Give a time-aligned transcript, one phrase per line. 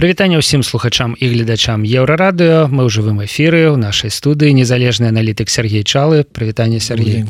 [0.00, 5.52] прывітанне ўсім слухачам і гледачам еўрарадыо мы ў жывым эфіры ў нашай студыі незалежны аналітык
[5.52, 6.24] Сергей чалы.
[6.24, 7.28] Прывітанне Сергей.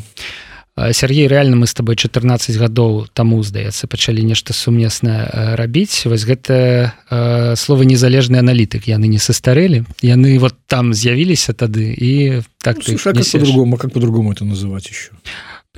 [0.78, 6.06] Сергей реально мы с тобой 14 гадоў таму здаецца пачалі нешта сумеснае рабіць.
[6.06, 8.86] Вось гэта э, слова незалежны аналітык.
[8.86, 13.90] Яны не састарэлі яны вот там з'явіліся тады і так ну, слушай, как по-другому как
[13.90, 15.10] по-другому это называть еще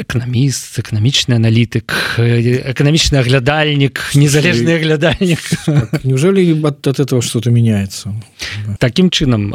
[0.01, 8.15] эканаміст эканамічны аналітык эканамічны аглядальнік незалежны аглядальнік так, неужели от, от этого что-то меняется?
[8.79, 9.53] Таким чынам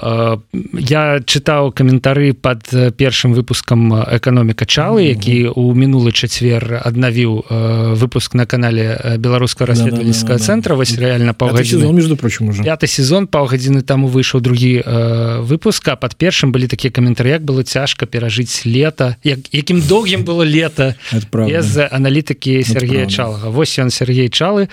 [0.78, 8.45] я чытаў каментары под першым выпускам эканоміка чалы які у мінулы чацвер аднавіў выпуск на
[8.45, 12.62] канале беларускага расследавальніцкага центра вось реально паўгадзіны между прочим уже.
[12.62, 14.86] Пятый сезон паўгадзіны таму выйшаў другі
[15.42, 20.44] выпуска под першым былі такія каментары як было цяжка перажыць лета як якім доўгім было
[20.44, 20.94] лето.
[21.31, 23.49] Без аналітыкі Сергея чалага.
[23.49, 24.67] Восьось ён Сергей чалы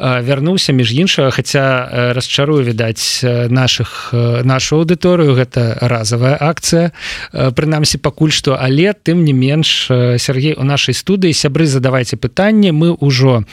[0.00, 3.20] вярнуўся між іншага хаця расчарую відаць
[3.52, 4.10] наших
[4.44, 6.96] нашу аўдыторыю гэта разовая акцыя
[7.32, 12.96] прынамсі пакуль што але тым не менш Сергей у нашай студыі сябры задавайте пытанне мы
[12.96, 13.44] ўжо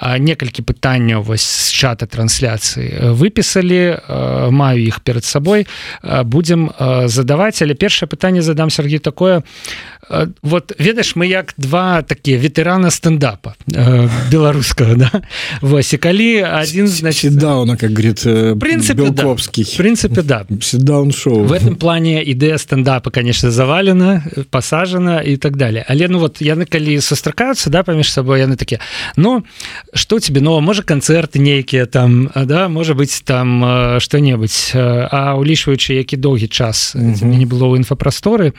[0.00, 4.00] некалькі пытанняў вось з чата трансляцыі выпісалі
[4.50, 5.66] маю іх перад сабой
[6.24, 6.70] будзем
[7.06, 7.62] задаваць.
[7.62, 9.42] Але першае пытанне задам Сергей такое.
[10.42, 15.10] Вот ведаеш мы як два такія ветэрана стендапа э, беларускага да?
[15.60, 18.22] Вось і калі один значит дауна как говорит
[18.60, 19.76] принципе белковский да.
[19.76, 25.84] принципе да даун шоу в этом плане ідэя стендапа конечно завалена посажена и так далее
[25.88, 28.80] але ну вот яны калі сустракаюцца да паміж сабой яны такія
[29.16, 29.44] Ну
[29.94, 36.16] что тебе но можа канцэрты нейкія там да можа быть там что-небудзь а улічваючы які
[36.16, 37.38] доўгі час mm -hmm.
[37.38, 38.52] не было ў інфапрасторы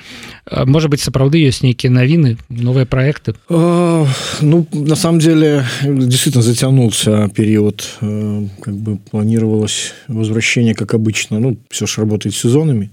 [0.66, 3.34] может быть сапраўды ёсць нейкія навіны новые проекты?
[3.50, 4.08] А,
[4.42, 11.40] ну на самом деле действительно затянулся период э, как бы планировалось возвращение как обычно.
[11.40, 12.92] Ну все же работает сезонами.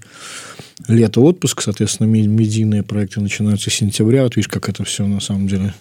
[0.87, 4.23] Лето отпуск соответственно медийные проекты начинаются с сентября.
[4.23, 5.73] Вот видишь как это все на самом деле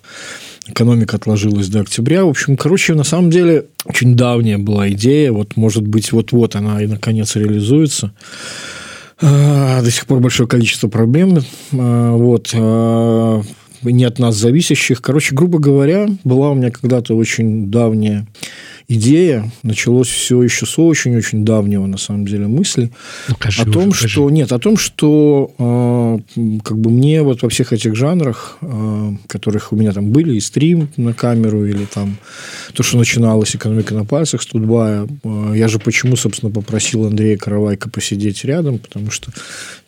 [0.67, 2.25] экономика отложилась до октября.
[2.25, 5.33] В общем короче на самом деле очень давняя была идея.
[5.33, 8.13] Вот может быть вот-вот она и наконец реализуется
[9.23, 11.39] до сих пор большое количество проблем.
[11.71, 15.01] Вот не от нас зависящих.
[15.01, 18.27] Короче, грубо говоря, была у меня когда-то очень давняя
[18.89, 22.91] идея, началось все еще с очень-очень давнего, на самом деле, мысли
[23.29, 27.43] ну, кажи, о том, уже, что нет, о том, что э, как бы мне вот
[27.43, 31.85] во всех этих жанрах, э, которых у меня там были и стрим на камеру или
[31.85, 32.17] там
[32.75, 37.91] то, что начиналось экономика на пальцах, студбая, э, я же почему, собственно, попросил Андрея Каравайка
[37.91, 39.33] посидеть рядом, потому что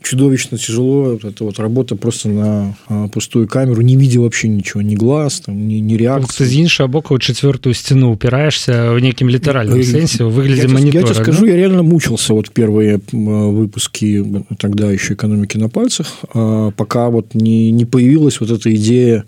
[0.02, 4.82] чудовищно тяжело вот эта вот работа просто на э, пустую камеру, не видя вообще ничего,
[4.82, 6.44] ни глаз, там, ни, ни реакции.
[6.44, 11.06] Ты з боку четвертую стену упираешься в неким литеральном сенсе выглядит монитора.
[11.06, 11.46] Я тебе скажу, да?
[11.48, 14.24] я реально мучился вот первые выпуски
[14.58, 19.24] тогда еще экономики на пальцах, а, пока вот не, не появилась вот эта идея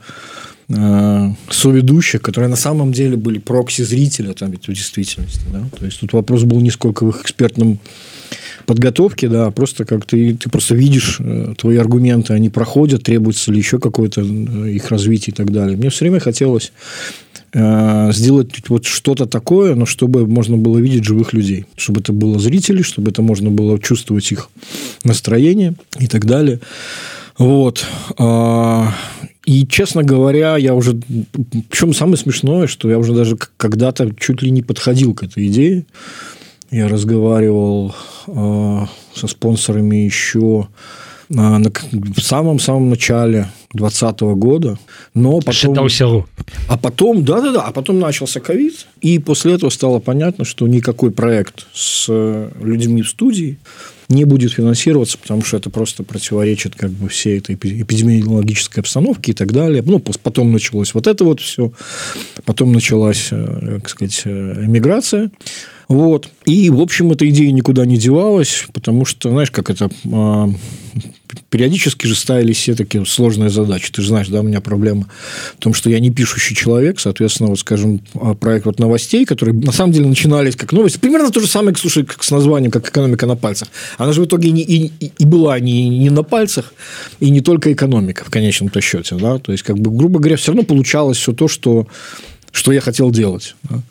[0.69, 5.43] а, соведущих, которые на самом деле были прокси зрителя там ведь в действительности.
[5.53, 5.62] Да?
[5.78, 7.78] То есть тут вопрос был не сколько в их экспертном
[8.66, 13.59] подготовке, да, просто как ты, ты просто видишь э, твои аргументы, они проходят, требуется ли
[13.59, 15.77] еще какое-то э, их развитие и так далее.
[15.77, 16.72] Мне все время хотелось
[17.59, 22.38] Э, сделать вот что-то такое, но чтобы можно было видеть живых людей, чтобы это было
[22.38, 24.50] зрители, чтобы это можно было чувствовать их
[25.05, 26.60] настроение и так далее.
[27.38, 27.87] Вот.
[28.19, 28.93] А,
[29.47, 31.00] и, честно говоря, я уже...
[31.71, 35.87] Причем самое смешное, что я уже даже когда-то чуть ли не подходил к этой идее.
[36.76, 37.94] Я разговаривал
[38.26, 38.81] э,
[39.14, 40.69] со спонсорами еще
[41.34, 44.78] а, в самом-самом начале 2020 года,
[45.14, 45.88] но потом...
[45.88, 46.26] Селу.
[46.69, 51.66] А потом, да-да-да, а потом начался ковид, и после этого стало понятно, что никакой проект
[51.72, 53.56] с э, людьми в студии
[54.10, 59.34] не будет финансироваться, потому что это просто противоречит как бы всей этой эпидемиологической обстановке и
[59.34, 59.82] так далее.
[59.84, 61.72] Ну, потом началось вот это вот все,
[62.44, 65.31] потом началась, э, как сказать, э, эмиграция.
[65.89, 66.29] Вот.
[66.45, 69.91] И, в общем, эта идея никуда не девалась, потому что, знаешь, как это...
[70.12, 70.49] А,
[71.50, 73.93] периодически же ставились все такие сложные задачи.
[73.93, 75.09] Ты же знаешь, да, у меня проблема
[75.56, 79.55] в том, что я не пишущий человек, соответственно, вот, скажем, а, проект вот новостей, которые
[79.55, 82.89] на самом деле начинались как новости, примерно то же самое, слушай, как с названием, как
[82.89, 83.69] экономика на пальцах.
[83.99, 86.73] Она же в итоге не, и, и была не, не на пальцах,
[87.21, 90.53] и не только экономика в конечном-то счете, да, то есть, как бы, грубо говоря, все
[90.53, 91.87] равно получалось все то, что,
[92.50, 93.55] что я хотел делать.
[93.65, 93.82] Да?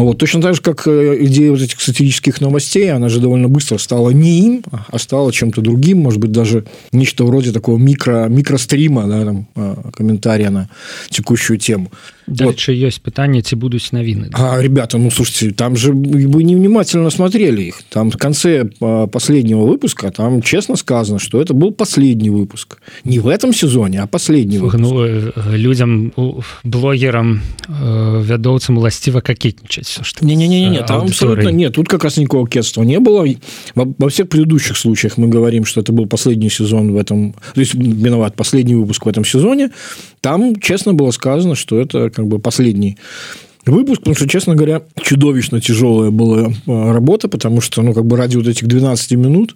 [0.00, 3.76] Вот, точно так же, как э, идея вот этих сатирических новостей, она же довольно быстро
[3.76, 9.06] стала не им, а стала чем-то другим, может быть, даже нечто вроде такого микро, микрострима,
[9.06, 10.70] да, там, а, комментария на
[11.10, 11.90] текущую тему.
[12.29, 12.87] дальше вот.
[12.87, 17.83] есть питание ці будуць навіны а ребята ну слушайте там же вы невнимательно смотрели их
[17.89, 23.19] там в конце а, последнего выпуска там честно сказано что это был последний выпуск не
[23.19, 24.79] в этом сезоне а последний выпуск.
[24.79, 26.13] ну, э, людям
[26.63, 32.03] блогерам э, вядоўцам уласціва какетнічаць что не не не не там абсолютно нет тут как
[32.03, 33.25] раз никакого кетства не было
[33.75, 37.61] во, во всех предыдущих случаях мы говорим что это был последний сезон в этом то
[37.61, 39.69] есть виноват последний выпуск в этом сезоне
[40.21, 42.96] там честно было сказано что это как бы последний
[43.66, 48.16] выпуск, потому что, честно говоря, чудовищно тяжелая была а, работа, потому что, ну, как бы
[48.16, 49.54] ради вот этих 12 минут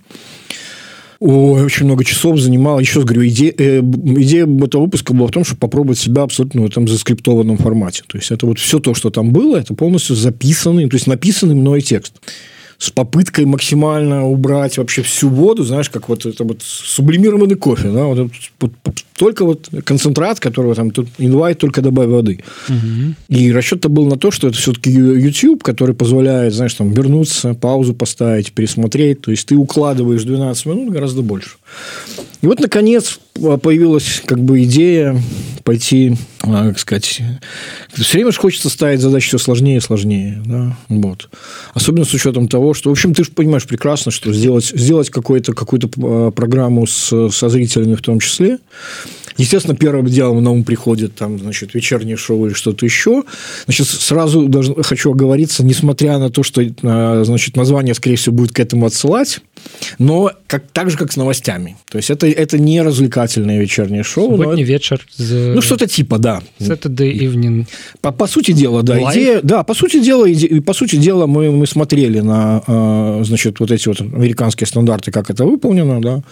[1.21, 2.81] Ой, очень много часов занимала.
[2.81, 6.63] Еще раз говорю, идея, э, идея этого выпуска была в том, чтобы попробовать себя абсолютно
[6.63, 8.03] в этом заскриптованном формате.
[8.07, 11.55] То есть, это вот все то, что там было, это полностью записанный, то есть, написанный
[11.55, 12.15] мной текст
[12.79, 18.05] с попыткой максимально убрать вообще всю воду, знаешь, как вот это вот сублимированный кофе, да,
[18.05, 18.31] вот,
[18.61, 18.73] вот,
[19.17, 22.41] только вот концентрат, которого там тут инвайт, только добавь воды.
[22.69, 23.15] Угу.
[23.29, 27.94] И расчет-то был на то, что это все-таки YouTube, который позволяет, знаешь, там вернуться, паузу
[27.94, 31.50] поставить, пересмотреть, то есть ты укладываешь 12 минут гораздо больше.
[32.43, 35.21] И вот, наконец, появилась как бы идея
[35.65, 37.23] пойти, а, как сказать,
[37.94, 40.43] все время же хочется ставить задачи все сложнее и сложнее.
[40.44, 40.76] Да?
[40.88, 41.31] Вот.
[41.73, 45.55] Особенно с учетом того, что, в общем, ты же понимаешь прекрасно, что сделать, сделать какую-то
[45.55, 48.59] какую а, программу с, со зрителями в том числе,
[49.37, 53.25] Естественно, первым делом на ум приходит там, значит, вечернее шоу или что-то еще.
[53.65, 58.53] Значит, сразу даже хочу оговориться, несмотря на то, что, а, значит, название, скорее всего, будет
[58.53, 59.41] к этому отсылать,
[59.99, 61.77] но как, так же, как с новостями.
[61.91, 64.31] То есть, это, это не развлекательное вечернее шоу.
[64.37, 64.69] Субботний но...
[64.69, 65.05] вечер.
[65.19, 65.55] The...
[65.55, 66.41] Ну, что-то типа, да.
[66.61, 67.67] Saturday evening.
[68.01, 68.99] По, по сути дела, да.
[68.99, 69.13] Live?
[69.13, 73.59] Идея, да, по сути дела, иде, по сути дела мы, мы смотрели на, а, значит,
[73.61, 76.23] вот эти вот американские стандарты, как это выполнено, да.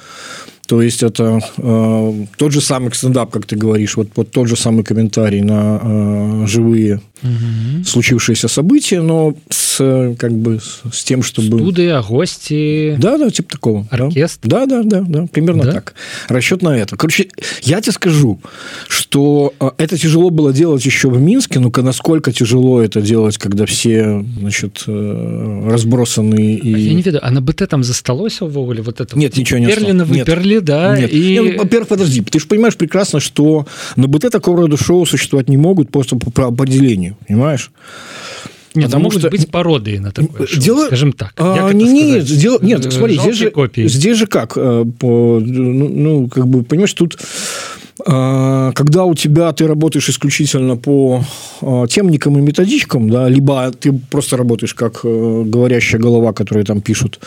[0.66, 4.56] То есть это э, тот же самый стендап, как ты говоришь, вот, вот тот же
[4.56, 7.84] самый комментарий на э, живые угу.
[7.84, 10.60] случившиеся события, но с как бы
[10.92, 11.58] с тем, чтобы...
[11.58, 12.96] Студия, гости...
[12.98, 13.86] Да, да, типа такого.
[13.90, 14.48] Оркестр?
[14.48, 15.72] Да, да, да, да, примерно да?
[15.72, 15.94] так.
[16.28, 16.96] Расчет на это.
[16.96, 17.28] Короче,
[17.62, 18.40] я тебе скажу,
[18.88, 23.66] что э, это тяжело было делать еще в Минске, но насколько тяжело это делать, когда
[23.66, 26.70] все, значит, э, разбросаны и...
[26.70, 29.18] Я не ведаю, а на БТ там засталось увогуле вот это?
[29.18, 30.98] Нет, ничего не Перлина выперли, да?
[30.98, 31.12] Нет.
[31.12, 31.38] И...
[31.38, 33.66] Нет, во-первых, подожди, ты же понимаешь прекрасно, что
[33.96, 37.70] на БТ такого рода шоу существовать не могут просто по определению, понимаешь?
[38.74, 39.30] Нет, Потому могут что...
[39.30, 40.86] быть пародии на такое шоу, дело...
[40.86, 41.34] скажем так.
[41.36, 42.58] А, не, не, дело...
[42.62, 44.54] Нет, смотри, здесь же, здесь же как?
[44.56, 47.18] Э, по, ну, ну, как бы, понимаешь, тут
[48.06, 51.22] а, когда у тебя ты работаешь исключительно по
[51.60, 56.80] а, темникам и методичкам, да, либо ты просто работаешь как э, говорящая голова, которые там
[56.80, 57.20] пишут,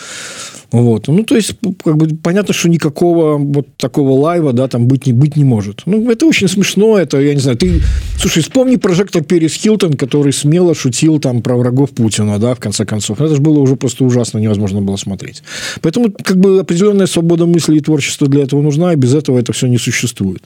[0.83, 1.07] вот.
[1.07, 5.13] Ну, то есть, как бы понятно, что никакого вот такого лайва, да, там быть не,
[5.13, 5.83] быть не может.
[5.86, 7.81] Ну, это очень смешно, это, я не знаю, ты...
[8.18, 12.86] Слушай, вспомни прожектор Перес Хилтон, который смело шутил там про врагов Путина, да, в конце
[12.86, 13.22] концов.
[13.22, 15.44] Это же было уже просто ужасно, невозможно было смотреть.
[15.81, 19.54] Поэтому, как бы, определенная свобода мысли и творчества для этого нужна, и без этого это
[19.54, 20.44] все не существует.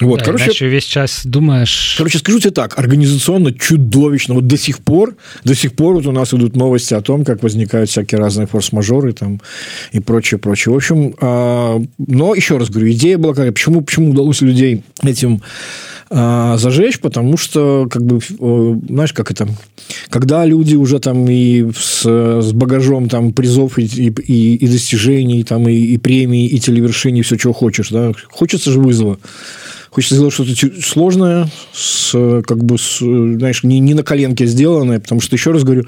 [0.00, 1.94] Вот, да, короче, весь час думаешь...
[1.96, 4.34] Короче, скажу тебе так, организационно чудовищно.
[4.34, 7.42] Вот до сих пор, до сих пор вот у нас идут новости о том, как
[7.42, 9.40] возникают всякие разные форс-мажоры там
[9.92, 10.72] и прочее, прочее.
[10.72, 15.42] В общем, э, но еще раз говорю, идея была какая, почему, почему удалось людей этим
[16.10, 18.20] э, зажечь, потому что, как бы,
[18.88, 19.48] знаешь, как это,
[20.10, 25.68] когда люди уже там и с, с багажом там призов и, и, и достижений, там
[25.68, 29.18] и, и премий, и телевершений, все, чего хочешь, да, хочется же вызова.
[29.94, 35.20] Хочется сделать что-то сложное, с, как бы, с, знаешь, не, не на коленке сделанное, потому
[35.20, 35.84] что, еще раз говорю,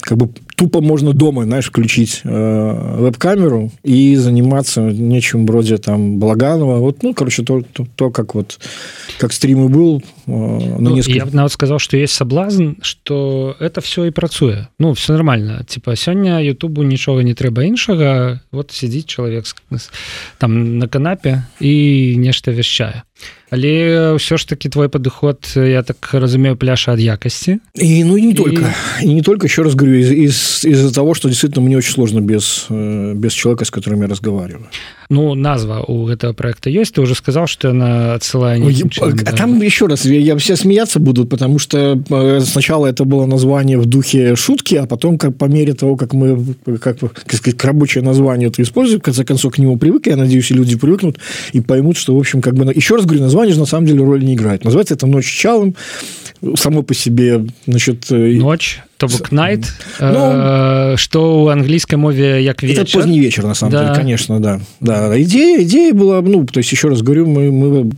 [0.00, 6.78] как бы тупо можно дома, знаешь, включить э, веб-камеру и заниматься нечем вроде там Благанова.
[6.78, 8.58] Вот, ну, короче, то, то, то как вот,
[9.18, 10.02] как стрим и был.
[10.26, 11.18] Э, на ну, несколько...
[11.18, 14.68] Я бы нават сказал, что есть соблазн, что это все и працуе.
[14.80, 15.64] Ну, все нормально.
[15.68, 18.42] Типа, сегодня Ютубу ничего не трэба іншага.
[18.50, 19.44] Вот сидит человек
[20.38, 23.05] там на канапе и нечто вещая
[23.50, 28.22] але ўсё ж таки твой падыход я так разумею пляша ад якасці и ну и
[28.22, 28.34] не и...
[28.34, 28.74] только.
[29.02, 32.20] И не только еще раз говорю из, из, из-за того что действительно мне очень сложно
[32.20, 34.66] без э, без человека с которым я разговариваю
[35.08, 36.94] ну назва у этого проекта есть.
[36.94, 38.58] Ты уже сказал что она отсылая
[39.26, 43.26] а там еще раз я, я все смеяться будут потому что э, сначала это было
[43.26, 47.62] название в духе шутки а потом как по мере того как мы как, как сказать
[47.64, 51.18] рабочее название это используем в конце концов к нему привык я надеюсь и люди привыкнут
[51.52, 54.04] и поймут что в общем как бы еще раз говорю название же на самом деле
[54.04, 54.64] роли не играет.
[54.64, 55.74] Называется это ночь чалым
[56.56, 59.64] само по себе значит ночь то бок night
[60.00, 63.82] ну, что у английской мове як вечер это поздний вечер на самом да.
[63.84, 67.90] деле конечно да да идея идея была ну то есть еще раз говорю мы мы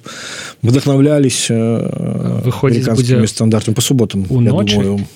[0.62, 2.88] вдохновлялись выходит
[3.28, 4.74] стандартами по субботам у ночи?
[4.74, 5.06] Думаю.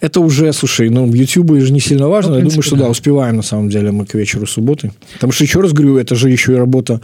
[0.00, 2.84] это уже слушай ну YouTube же не сильно важно ну, принципе, я думаю что да.
[2.84, 6.14] да успеваем на самом деле мы к вечеру субботы потому что еще раз говорю это
[6.14, 7.00] же еще и работа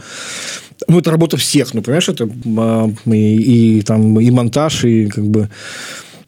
[0.87, 5.25] ну, это работа всех, ну, понимаешь, это а, и, и там и монтаж, и как
[5.27, 5.49] бы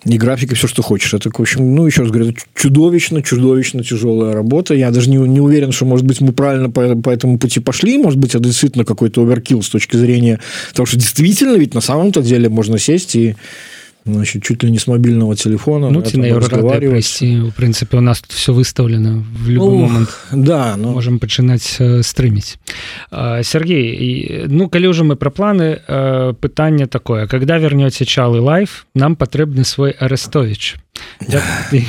[0.04, 1.14] и графика, все, что хочешь.
[1.14, 4.74] Это, в общем, ну, еще раз говорю, чудовищно, чудовищно тяжелая работа.
[4.74, 8.00] Я даже не, не уверен, что, может быть, мы правильно по, по этому пути пошли.
[8.00, 10.40] Может быть, это действительно какой-то оверкил с точки зрения
[10.74, 13.36] того, что действительно ведь на самом-то деле можно сесть и
[14.07, 15.91] значит, чуть ли не с мобильного телефона.
[15.91, 20.09] Ну, ці на пройсці, в принципе, у нас тут все выставлено в любой ну, момент.
[20.33, 20.93] Да, ну...
[20.93, 22.57] Можем пачынаць э, стрыміць.
[23.43, 27.27] Сергей, ну, калі ўжо мы пра планы, э, пытанне такое.
[27.27, 30.77] Когда вернете Чалы лайф, нам патрэбны свой Арестович.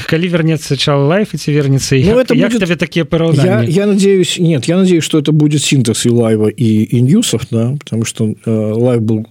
[0.09, 2.63] Калі вернется чал лайф и вернется ну, это як будет...
[2.63, 6.83] тебе такие я, я надеюсь нет я надеюсь что это будет синтез и лайва и,
[6.83, 9.25] и ньюсов да потому что э, лайв был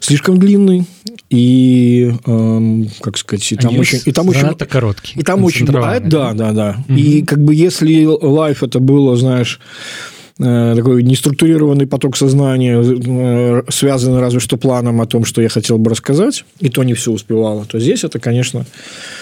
[0.00, 0.84] слишком длинный
[1.29, 5.99] и э, как сказать и там очень и там очень короткий и там очень да
[5.99, 6.83] да да, да.
[6.87, 6.99] Mm-hmm.
[6.99, 9.59] и как бы если live это было знаешь
[10.41, 15.91] такой неструктурированный поток сознания, э, связанный разве что планом о том, что я хотел бы
[15.91, 18.65] рассказать, и то не все успевало, то здесь это, конечно,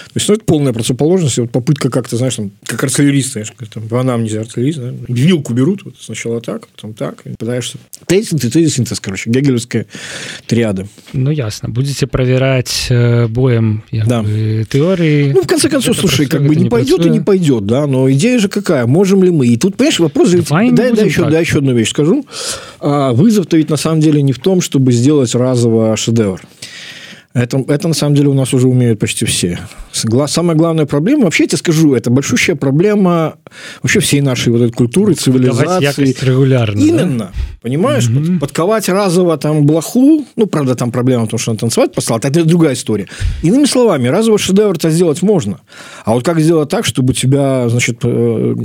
[0.09, 3.87] то есть, ну, это полная противоположность, вот попытка как-то, знаешь, там, как артиллерист, знаешь, там,
[3.87, 4.91] в анамнезе артиллерист, да?
[5.07, 7.77] вилку берут, вот, сначала так, потом так, и пытаешься.
[8.07, 9.85] Тезис, тезис, синтез, короче, гегелевская
[10.47, 10.87] триада.
[11.13, 11.69] Ну, ясно.
[11.69, 14.23] Будете проверять э, боем да.
[14.23, 15.31] бы, теории.
[15.31, 18.09] Ну, в конце концов, слушай, как бы не, не пойдет и не пойдет, да, но
[18.11, 19.45] идея же какая, можем ли мы?
[19.45, 20.31] И тут, понимаешь, вопрос...
[20.31, 22.25] Давай дай, дай, еще, дай еще одну вещь скажу.
[22.79, 26.41] А, вызов-то ведь на самом деле не в том, чтобы сделать разово шедевр.
[27.33, 29.59] Это, это на самом деле у нас уже умеют почти все.
[29.91, 33.37] Самая главная проблема, вообще я тебе скажу, это большущая проблема
[33.83, 35.83] вообще всей нашей вот этой культуры, цивилизации.
[36.23, 36.79] регулярно.
[36.79, 37.17] Именно.
[37.25, 37.31] Да?
[37.61, 38.07] Понимаешь?
[38.07, 38.39] Угу.
[38.39, 42.43] Подковать разово там блоху, ну, правда, там проблема в том, что он танцевать послал, это
[42.43, 43.07] другая история.
[43.43, 45.59] Иными словами, разово шедевр-то сделать можно.
[46.05, 48.55] А вот как сделать так, чтобы у тебя, значит, э,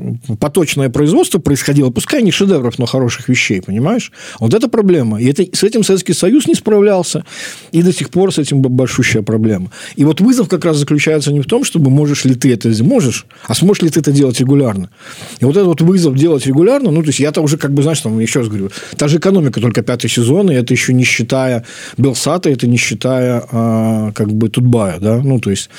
[0.41, 4.11] поточное производство происходило, пускай не шедевров, но хороших вещей, понимаешь?
[4.41, 5.21] Вот это проблема.
[5.21, 7.25] И это, с этим Советский Союз не справлялся,
[7.73, 9.71] и до сих пор с этим большущая проблема.
[9.97, 13.27] И вот вызов как раз заключается не в том, чтобы можешь ли ты это можешь,
[13.47, 14.91] а сможешь ли ты это делать регулярно.
[15.41, 18.01] И вот этот вот вызов делать регулярно, ну, то есть я-то уже как бы, знаешь,
[18.01, 21.65] там, еще раз говорю, та же экономика только пятый сезон, и это еще не считая
[21.99, 25.71] Белсата, это не считая а, как бы Тутбая, да, ну, то есть...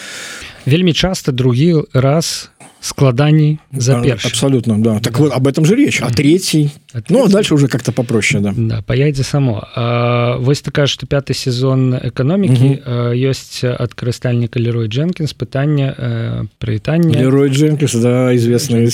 [0.65, 2.49] Вельми часто другі раз
[2.85, 4.99] складаний за перш абсолютно да.
[4.99, 5.19] Так да.
[5.19, 6.69] вот об этом же речь а третий?
[6.93, 8.53] А ну а дальше уже как-то попроще да.
[8.55, 9.67] Да поедзе само.
[9.75, 12.81] А, вось такая что пятый сезон экономики.
[12.85, 18.87] Ёсць ад карыстальніка лерой дженкинс пытання прывітання лерой дженкинс да известный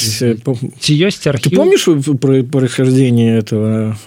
[0.80, 1.52] ці ёсць архив...
[1.52, 1.86] ты помнишь
[2.20, 3.98] про происхождение этого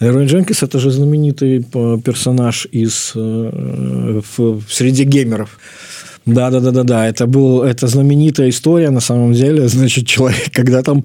[0.00, 0.62] лерой дженкинс?
[0.64, 1.64] Это же знаменитый
[2.04, 5.58] персонаж из в среде геймеров
[6.24, 7.08] да, да, да, да, да.
[7.08, 9.66] Это был это знаменитая история на самом деле.
[9.66, 11.04] Значит, человек, когда там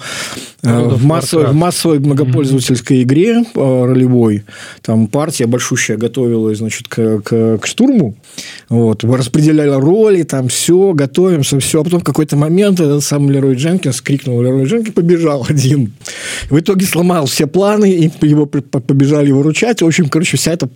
[0.62, 4.44] э, в, массовой, в массовой многопользовательской игре э, ролевой,
[4.84, 8.16] там партия большущая готовилась, значит, к, к, к штурму.
[8.70, 11.82] Вот, распределяли роли, там все, готовимся, все.
[11.82, 15.94] А потом в какой-то момент этот сам Лерой Дженкинс крикнул, Лерой Дженкинс побежал один.
[16.52, 19.82] В итоге сломал все планы, и его побежали выручать.
[19.82, 20.70] В общем, короче, вся эта,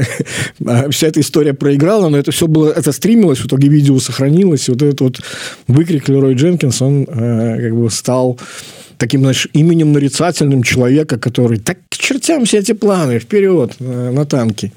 [0.90, 4.71] вся эта история проиграла, но это все было, это стримилось в итоге видео сохранилось, и
[4.71, 5.21] вот этот вот
[5.67, 8.39] выкрик Лерой Дженкинс, он э, как бы стал
[8.97, 14.25] таким, знаешь, именем нарицательным человека, который так к чертям все эти планы, вперед, э, на
[14.25, 14.71] танки.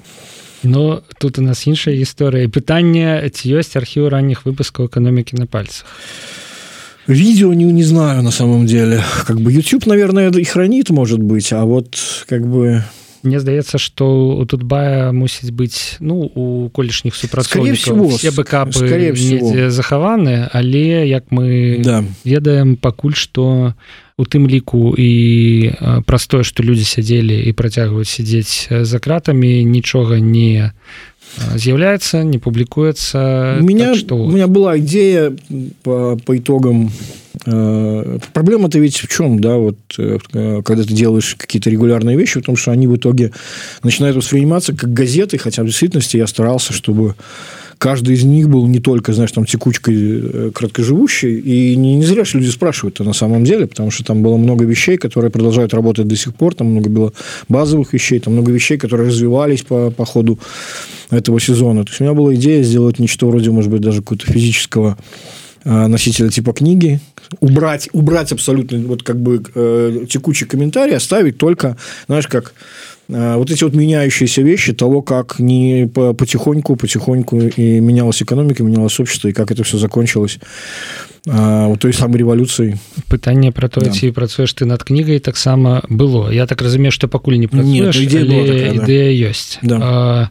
[0.62, 5.84] Но тут у нас іншая гісторыя пытанне ці ёсць архіў ранніх выпускаў эканомікі на пальцах
[7.06, 11.52] видео не не знаю на самом деле как бы youtube наверное и хранит может быть
[11.52, 11.96] а вот
[12.26, 12.82] как бы
[13.23, 18.07] Мне здаецца что у тутбая мусіць быць ну у колішніх супрацоўнікаў.
[18.15, 19.11] Все бэкапы
[19.69, 22.03] захаваны але як мы да.
[22.23, 23.73] ведаем пакуль что
[24.17, 25.71] у тым ліку і
[26.05, 30.71] простое что людзі сядзелі і працягваюць сядзець за кратамі нічога не
[31.55, 33.59] з'яўляецца не публікуецца.
[33.61, 35.35] Меня так, что у меня была идея
[35.83, 40.17] по, по итогам Э, проблема-то ведь в чем, да, вот э,
[40.63, 43.31] когда ты делаешь какие-то регулярные вещи, в том, что они в итоге
[43.83, 47.15] начинают восприниматься как газеты, хотя в действительности я старался, чтобы
[47.79, 52.25] каждый из них был не только, знаешь, там текучкой э, краткоживущей, и не, не зря
[52.25, 55.73] же люди спрашивают это на самом деле, потому что там было много вещей, которые продолжают
[55.73, 57.13] работать до сих пор, там много было
[57.47, 60.37] базовых вещей, там много вещей, которые развивались по, по ходу
[61.09, 61.85] этого сезона.
[61.85, 65.38] То есть у меня была идея сделать нечто вроде, может быть, даже какого-то физического э,
[65.63, 66.99] носителя типа книги,
[67.39, 72.53] убрать, убрать абсолютно вот как бы э, текучий комментарий, оставить только, знаешь, как э,
[73.08, 79.28] вот эти вот меняющиеся вещи того, как не потихоньку, потихоньку и менялась экономика, менялось общество,
[79.28, 80.38] и как это все закончилось
[81.26, 82.76] у той самой революцыі
[83.08, 83.90] пытанне про то да.
[83.90, 89.08] ці працуеш ты над кнігай таксама было я так разумею что пакуль не працуеш ідэя
[89.30, 89.78] ёсць да.
[89.80, 90.28] а,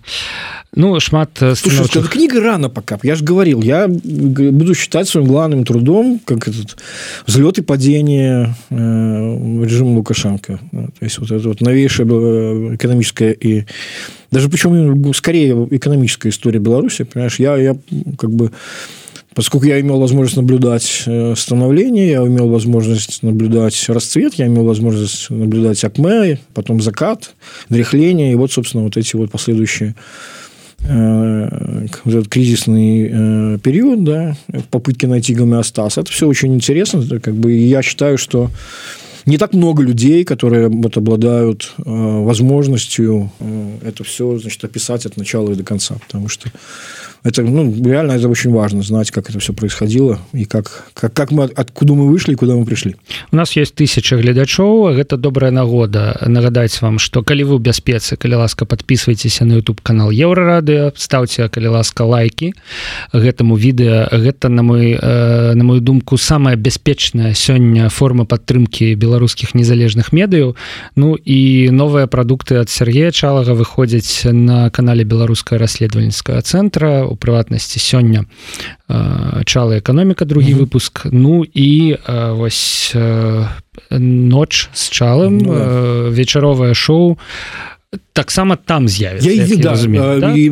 [0.75, 5.65] ну шмат э, Слушай, книга рано пока я же говорил я буду считать своим главным
[5.65, 6.77] трудом как этот
[7.25, 8.75] взлет и падение э,
[9.65, 13.64] режима лукашенко то есть вот это вот новейшая э, экономическая и
[14.30, 17.76] даже почему скорее экономическая история беларуси понимаешь я я
[18.18, 18.52] как бы
[19.38, 25.30] Поскольку я имел возможность наблюдать э, становление, я имел возможность наблюдать расцвет, я имел возможность
[25.30, 27.34] наблюдать акме, потом закат,
[27.68, 29.94] дряхление, и вот, собственно, вот эти вот последующие
[30.80, 34.36] э, вот этот кризисный э, период, да,
[34.72, 35.98] попытки найти гомеостаз.
[35.98, 37.04] Это все очень интересно.
[37.20, 38.50] Как бы я считаю, что
[39.26, 45.16] не так много людей, которые вот обладают э, возможностью э, это все значит, описать от
[45.16, 45.96] начала и до конца.
[46.06, 46.50] Потому что
[47.22, 51.30] это, ну, реально это очень важно, знать, как это все происходило и как, как, как
[51.30, 52.96] мы, откуда мы вышли куда мы пришли.
[53.32, 58.36] У нас есть тысяча глядачоў, гэта добрая нагода нагадаць вам, што калі вы бяспецы, калі
[58.36, 62.54] ласка подписывайтесь на YouTube канал Еўрарадыо, ставьте, калі ласка лайки
[63.12, 64.08] гэтаму відэа.
[64.12, 70.56] Гэта, на мой, э, на мою думку, самая бяспечная сёння форма падтрымки беларускіх незалежных медыяў.
[70.96, 77.79] Ну і новыя прадукты ад Сергея Чалага выходзяць на канале беларускага расследавальніцкага цэнтра у прыватнасці
[77.79, 78.25] сёння
[79.45, 80.59] чала эканоміка другі mm -hmm.
[80.59, 81.97] выпуск ну і
[82.29, 82.95] вось
[83.99, 86.09] ноч з чалым ну, да.
[86.09, 87.17] вечаровае шоу
[88.13, 90.33] таксама там з'явится я, да, разумею, да?
[90.35, 90.49] И,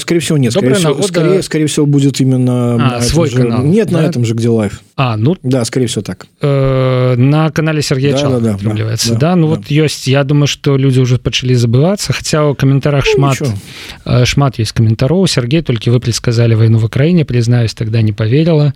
[0.00, 3.88] скорее всего нет скорее всего, скорее, скорее всего будет именно а, свой же, канал нет
[3.90, 4.00] да?
[4.00, 8.13] на этом же где лайв а ну да скорее всего так э, на канале Сергея
[8.13, 9.55] да, Чала, да, да, да, да, да ну да.
[9.55, 13.57] вот есть я думаю что люди уже пачали забываться хотя у комментарах ну, шмат ничего.
[14.05, 18.73] Э, шмат есть комментаров Сергей только выпле сказали войну в Украине признаюсь тогда не поверила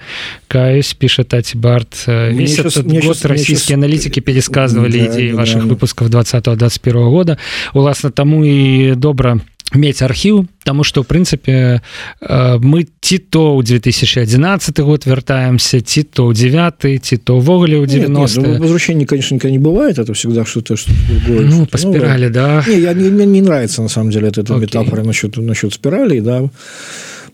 [0.47, 3.77] каюсь пишет Тати Барт э, весь этот сейчас, год сейчас, российские сейчас...
[3.77, 5.69] аналитики пересказывали да, идеи да, ваших да.
[5.69, 7.37] выпусков 20-21 года
[7.73, 9.39] уласна тому і добра
[9.74, 16.02] мець архіў Таму што ў прынцыпе э, мы ці то ў 2011 год вяртаемся ці
[16.06, 20.44] то ў 9 ці то ўвогуле ў 90 ну, возвращение конечно не бывает это всегда
[20.44, 20.92] что-то что
[21.26, 24.42] ну, по спирали ну, да не, я, мне, мне не нравится на самом деле эта
[24.54, 26.48] метафора насчет насчет спирали да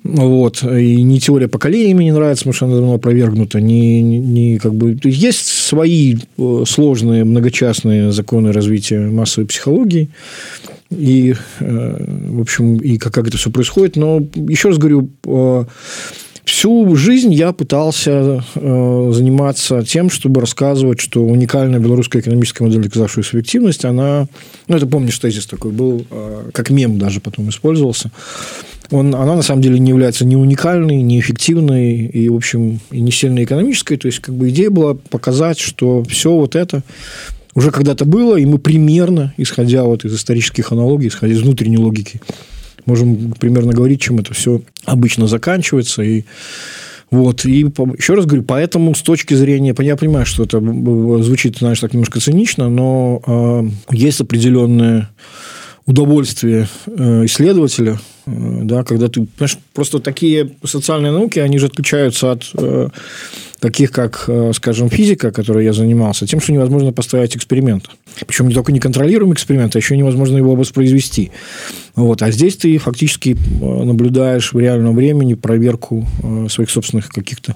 [0.05, 4.59] вот и не теория поколения мне не нравится потому что она давно опровергнута не, не
[4.59, 12.78] как бы есть свои э, сложные многочастные законы развития массовой психологии и э, в общем
[12.78, 15.66] и как, как это все происходит но еще раз говорю э,
[16.46, 23.26] всю жизнь я пытался э, заниматься тем, чтобы рассказывать, что уникальная белорусская экономическая модель, доказавшая
[23.26, 24.28] свою эффективность, она,
[24.70, 26.06] ну, это помнишь, тезис такой был,
[26.54, 28.12] как мем даже потом использовался,
[28.92, 33.02] он, она на самом деле не является ни уникальной, ни эффективной и, в общем, и
[33.02, 33.98] не сильно экономической.
[33.98, 36.84] То есть, как бы идея была показать, что все вот это
[37.58, 42.22] уже когда-то было, и мы примерно, исходя вот из исторических аналогий, исходя из внутренней логики,
[42.86, 46.04] можем примерно говорить, чем это все обычно заканчивается.
[46.04, 46.26] И
[47.10, 47.62] вот, и
[47.98, 50.60] еще раз говорю, поэтому с точки зрения, я понимаю, что это
[51.24, 55.10] звучит, знаешь, так немножко цинично, но э, есть определенное
[55.88, 62.90] удовольствие исследователя, да, когда ты, понимаешь, просто такие социальные науки, они же отличаются от э,
[63.60, 67.90] таких как, скажем, физика, которой я занимался, тем, что невозможно поставить эксперимент.
[68.26, 71.32] Причем не только не контролируемый эксперимент, а еще невозможно его воспроизвести.
[71.96, 72.22] Вот.
[72.22, 77.56] А здесь ты фактически э, наблюдаешь в реальном времени проверку э, своих собственных каких-то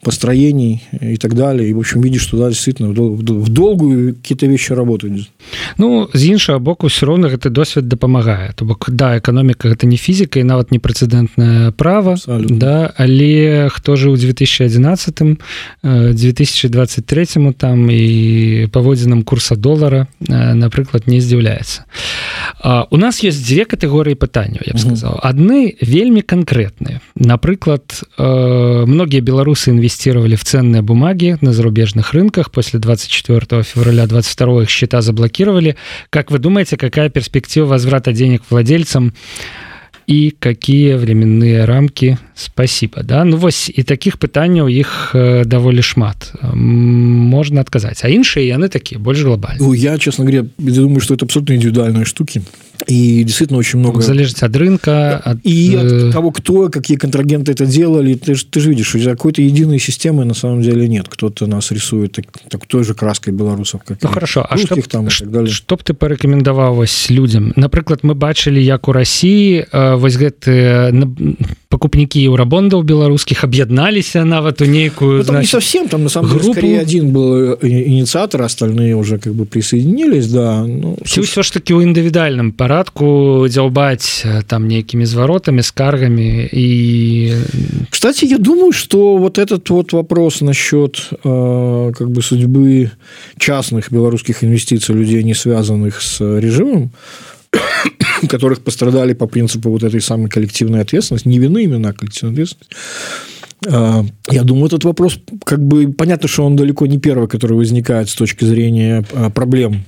[0.00, 1.68] построений и так далее.
[1.68, 5.30] И, в общем, видишь, что да, действительно в долгую какие-то вещи работают.
[5.76, 8.52] Ну, з іншага боку, все равно гэты досвед дапамагае.
[8.54, 12.15] То бок, да, экономика это не физика и нават не прецедентное право.
[12.27, 15.39] Да, але хто же ў 2011
[15.83, 17.25] 2023
[17.57, 21.85] там і паводзінам курса долара, напрыклад, не здзіўляецца.
[22.89, 29.21] У нас есть дзве катэгорыі пытанняў я б сказал адны вельмі канкрэтныя напрыклад э, многія
[29.21, 35.75] беларусы інвестировали в ценные бумаги на зарубежных рынках после 24 февраля 22 их счета заблокировали
[36.09, 39.13] как вы думаете какая перспектива возврата денег владельцам
[40.11, 46.33] и какие временные рамки спасибо да ну вось і таких пытанняў іх э, даволі шмат
[46.53, 51.25] можна адказаць а іншыя яны такія больш глобальны ну, я честно говоря думаю что это
[51.25, 52.41] абсолютно индивидуальные штуки
[52.86, 55.38] И действительно очень много залежит от рынка от...
[55.44, 58.14] и от э, того кто какие контрагенты это делали.
[58.14, 61.08] Ты же ты же видишь какой-то единой системы на самом деле нет.
[61.08, 65.08] Кто-то нас рисует так, так той же краской белорусов как ну, хорошо а что там
[65.10, 67.52] чтоб ты порекомендовалось людям?
[67.56, 70.90] Напрыклад мы бачили як у России э, вось гэты
[71.71, 76.53] покупники еўрабондаў беларускіх аб'ядналіся нават у нейкую ну, значит, не совсем там на самом группу...
[76.53, 81.81] деле один был инициатор остальные уже как бы присоединились да ну, все ж таки у
[81.81, 87.33] індывідуальным парадку дзяўбаць там нейкімі зваротами скаргами и
[87.89, 92.91] кстати я думаю что вот этот вот вопрос насчет э, как бы судьбы
[93.37, 96.91] частных белорусских инвестиций людей не связанных с режимом
[98.28, 102.76] которых пострадали по принципу вот этой самой коллективной ответственности, не вины именно, а коллективной ответственности.
[103.68, 108.08] А, я думаю, этот вопрос, как бы, понятно, что он далеко не первый, который возникает
[108.08, 109.84] с точки зрения а, проблем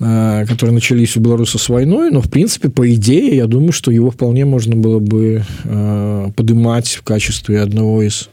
[0.00, 3.90] а, которые начались у белорусов с войной, но, в принципе, по идее, я думаю, что
[3.90, 5.44] его вполне можно было бы
[6.36, 8.28] поднимать в качестве одного из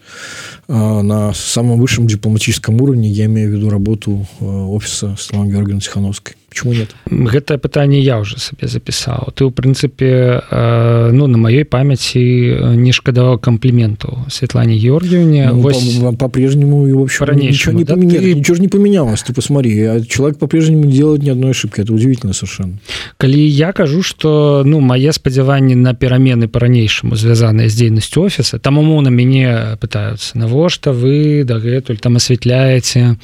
[0.67, 6.38] на самом высшем дипломатическом уровне, я имею в виду работу офиса Светланы Георгиевны Тихановской.
[6.49, 6.95] Почему нет?
[7.09, 9.31] Гэта пытанне я уже сабе запісаў.
[9.35, 15.61] Ты ў прынцыпе э, ну на маёй памяці э, не шкадаваў компліменту Светлане Георгиевне ну,
[15.61, 15.99] вось...
[16.17, 18.25] по-прежнему и вообще ничего не да, поменялось.
[18.25, 18.33] ты...
[18.33, 19.23] ничего же не поменялось.
[19.23, 21.81] Ты посмотри а человек по-прежнему не делает ни одной ошибки.
[21.81, 22.79] Это удивительно совершенно.
[23.17, 28.77] Калі я кажу что ну мае спадзяванні на перамены по-ранейшаму звязаныя з дзейнасцю офіса там
[28.77, 33.17] умоўна мяне пытаются навошта вы дагэтуль там асвятляеце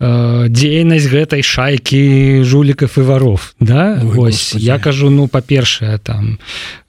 [0.00, 4.02] э, дзейнасць гэтай шайки жу жуліков і варов да?
[4.04, 4.54] Ой, ось.
[4.54, 6.38] я кажу ну па-першае там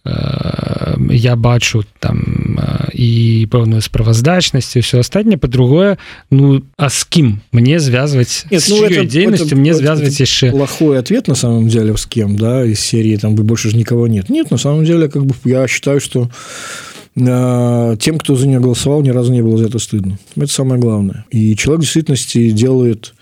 [0.05, 5.97] э, я бачу там э, і пэўную справаздачнасць все астатняе по-другое
[6.31, 11.67] ну а с кім мне звязваць ну, дзейнасцю мне звязваць яшчэ плохой ответ на самом
[11.67, 14.83] деле с кем да из серии там вы больше же никого нет нет на самом
[14.85, 19.41] деле как бы я считаю что э, тем, кто за нее голосовал, ни разу не
[19.41, 20.17] было за это стыдно.
[20.35, 21.25] Это самое главное.
[21.29, 23.13] И человек в действительности делает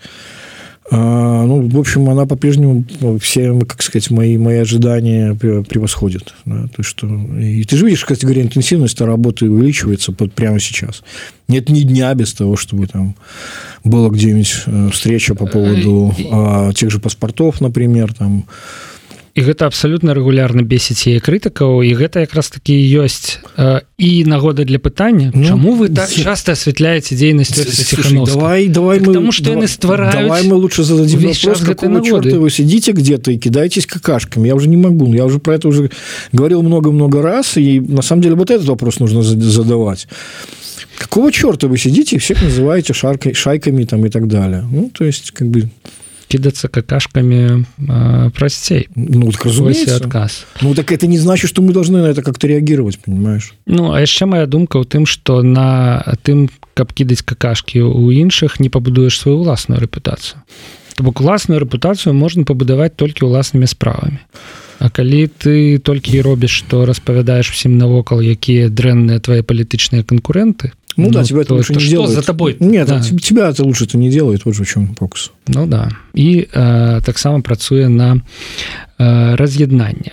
[0.92, 6.34] а, ну, в общем, она по-прежнему ну, все, как сказать, мои, мои ожидания превосходят.
[6.44, 6.66] Да?
[6.74, 7.06] То, что...
[7.38, 11.04] И ты же видишь, кстати говоря, интенсивность работы увеличивается под, прямо сейчас.
[11.46, 13.14] Нет ни дня без того, чтобы там
[13.84, 18.46] была где-нибудь э, встреча по поводу а, тех же паспортов, например, там,
[19.34, 23.38] і гэта абсалютна рэгулярна бесіць яе крытыкаў і гэта якраз такі ёсць.
[24.00, 27.52] І нагода для пытання ну, Чаму вы так часто асвятляеце дзейнасць
[28.26, 33.38] давай давай мы, потому что яны ствараюць давай мы лучше вопрос вы сидите где-то и
[33.38, 34.48] кидаетесь какашками?
[34.48, 35.90] Я уже не могу я уже про это уже
[36.32, 40.08] говорил много-много раз и на самом деле вот этот вопрос нужно задавать.
[40.98, 44.64] Какого черта вы сидите и всех называете шаркой шайками там и так далее?
[44.70, 45.70] Ну то есть как бы
[46.30, 52.02] кидаться какашками э, простей ну, так, отказ ну так это не значит что мы должны
[52.02, 56.48] на это как-то реагировать понимаешь ну а яшчэ моя думка у тым что на тым
[56.74, 60.38] каб кідаць какашки у іншых не пабудуеш сваю уласную рэпутацию
[60.98, 64.22] бок класную рэпутацыю можна пабудаваць толькі ўласнымі справамі
[64.80, 71.04] А калі ты толькі робіш што распавядаеш усім навокал якія дрэнныя твои палітычныя канкуренты Ну,
[71.06, 72.10] ну да, тебя это лучше то, не что делает.
[72.10, 72.56] за тобой?
[72.58, 73.00] Нет, да.
[73.00, 75.30] тебя это лучше это не делает, вот же в чем фокус.
[75.46, 75.88] Ну да.
[76.14, 78.20] І э, таксама працуе на
[78.98, 80.12] э, раз'яднанне.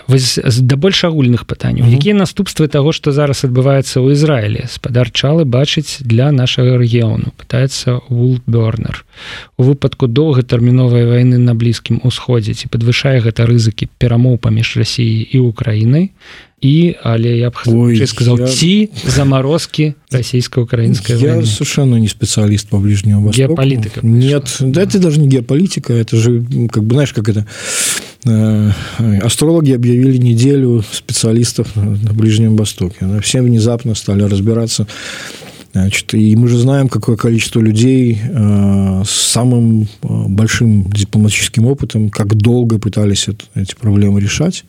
[0.61, 1.85] да больш агульных пытанняў.
[1.85, 1.97] Mm -hmm.
[1.97, 4.63] Якія наступствы таго, што зараз адбываецца ў Ізраілі?
[4.67, 7.31] Спадар Чалы бачыць для нашага рэгіёну.
[7.37, 9.05] Пытаецца Вулбернер.
[9.57, 15.39] У выпадку доўгатэрміновай вайны на блізкім усходзе ці падвышае гэта рызыкі перамоў паміж Расіяй і
[15.39, 16.11] Украінай
[16.61, 18.47] і але я б Ой, сказал я...
[18.47, 21.45] ці заморозки российско-украинской я войны.
[21.45, 26.83] совершенно не специалист по ближнему геополитика нет да это даже не геополитика это же как
[26.83, 27.45] бы знаешь как это
[28.25, 28.71] э,
[29.21, 33.19] астрологи объявили неделю специалистов на ближнем востоке.
[33.21, 34.87] Все внезапно стали разбираться
[35.73, 42.09] Значит, и мы же знаем, какое количество людей э, с самым э, большим дипломатическим опытом,
[42.09, 44.63] как долго пытались это, эти проблемы решать.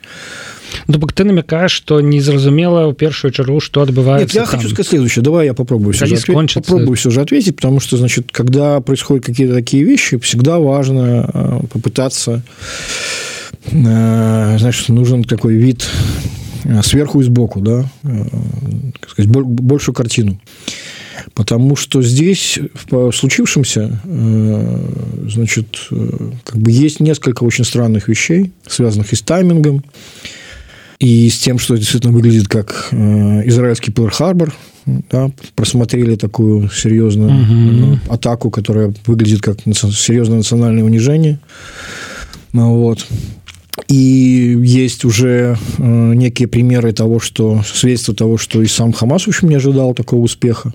[0.87, 4.27] Ну, бок ты намекаешь, что незразумела в первую чергу, что отбывается.
[4.27, 4.59] Нет, я там.
[4.59, 5.23] хочу сказать следующее.
[5.23, 9.25] Давай я попробую все, же ответить, попробую все же ответить, потому что, значит, когда происходят
[9.25, 12.43] какие-то такие вещи, всегда важно э, попытаться,
[13.71, 15.89] значит, нужен такой вид
[16.83, 17.85] сверху и сбоку, да,
[19.07, 20.39] сказать, большую картину.
[21.35, 28.53] Потому что здесь, в случившемся, э, значит, э, как бы есть несколько очень странных вещей,
[28.67, 29.85] связанных и с таймингом,
[30.99, 32.97] и с тем, что действительно выглядит как э,
[33.49, 34.55] израильский Пер-Харбор,
[35.11, 37.99] да, просмотрели такую серьезную угу.
[38.09, 41.39] атаку, которая выглядит как серьезное национальное унижение.
[42.53, 43.07] Ну вот.
[43.89, 45.83] И есть уже э,
[46.15, 50.21] некие примеры того, что свидетельство того, что и сам Хамас, в общем, не ожидал такого
[50.21, 50.73] успеха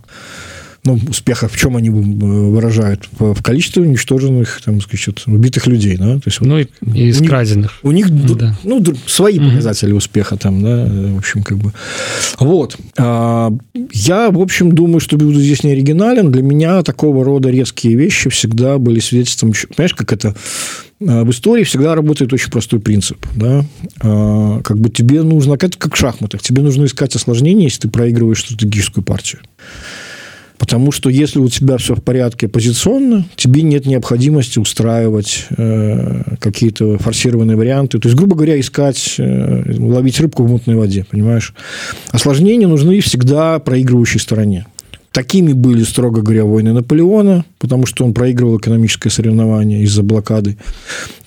[0.86, 3.08] ну, успеха в чем они выражают?
[3.18, 6.16] В количестве уничтоженных, там, сказать, убитых людей, да?
[6.16, 7.80] То есть, ну, и, и искраденных.
[7.84, 8.58] У них, да.
[8.64, 9.50] ну, свои угу.
[9.50, 11.72] показатели успеха там, да, в общем, как бы.
[12.38, 12.76] Вот.
[12.98, 13.54] А,
[13.94, 16.32] я, в общем, думаю, что буду здесь не оригинален.
[16.32, 20.36] Для меня такого рода резкие вещи всегда были свидетельством, понимаешь, как это
[21.06, 23.26] в истории всегда работает очень простой принцип.
[23.36, 23.66] Да?
[24.02, 27.90] А, как бы тебе нужно, это как в шахматах, тебе нужно искать осложнения, если ты
[27.90, 29.42] проигрываешь стратегическую партию.
[30.58, 36.98] Потому что если у тебя все в порядке позиционно, тебе нет необходимости устраивать э, какие-то
[37.00, 38.00] форсированные варианты.
[38.00, 41.54] То есть, грубо говоря, искать, э, ловить рыбку в мутной воде, понимаешь?
[42.12, 44.66] Осложнения нужны всегда проигрывающей стороне.
[45.14, 50.58] Такими были, строго говоря, войны Наполеона, потому что он проигрывал экономическое соревнование из-за блокады.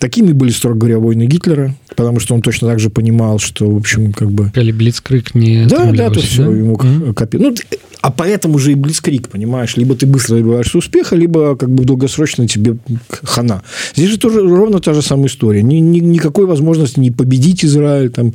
[0.01, 3.77] Такими были, строго говоря, войны Гитлера, потому что он точно так же понимал, что, в
[3.77, 4.51] общем, как бы...
[4.57, 6.51] Или Блицкрик не Да, да, то все, да?
[6.51, 7.14] ему mm-hmm.
[7.14, 7.38] копи...
[7.38, 7.55] Ну,
[8.03, 9.77] а поэтому же и Блицкрик, понимаешь?
[9.77, 12.77] Либо ты быстро добиваешься успеха, либо как бы долгосрочно тебе
[13.22, 13.62] хана.
[13.94, 15.62] Здесь же тоже ровно та же самая история.
[15.62, 18.35] Ни, ни, никакой возможности не победить Израиль, там,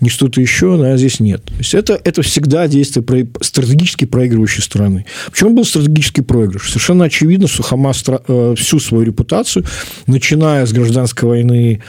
[0.00, 1.42] ни что-то еще, да, здесь нет.
[1.44, 3.26] То есть, это, это всегда действие про...
[3.40, 5.04] стратегически проигрывающей страны стороны.
[5.30, 6.68] В чем был стратегический проигрыш?
[6.68, 9.64] Совершенно очевидно, что Хамас э, всю свою репутацию,
[10.06, 11.80] начиная с гражданской войны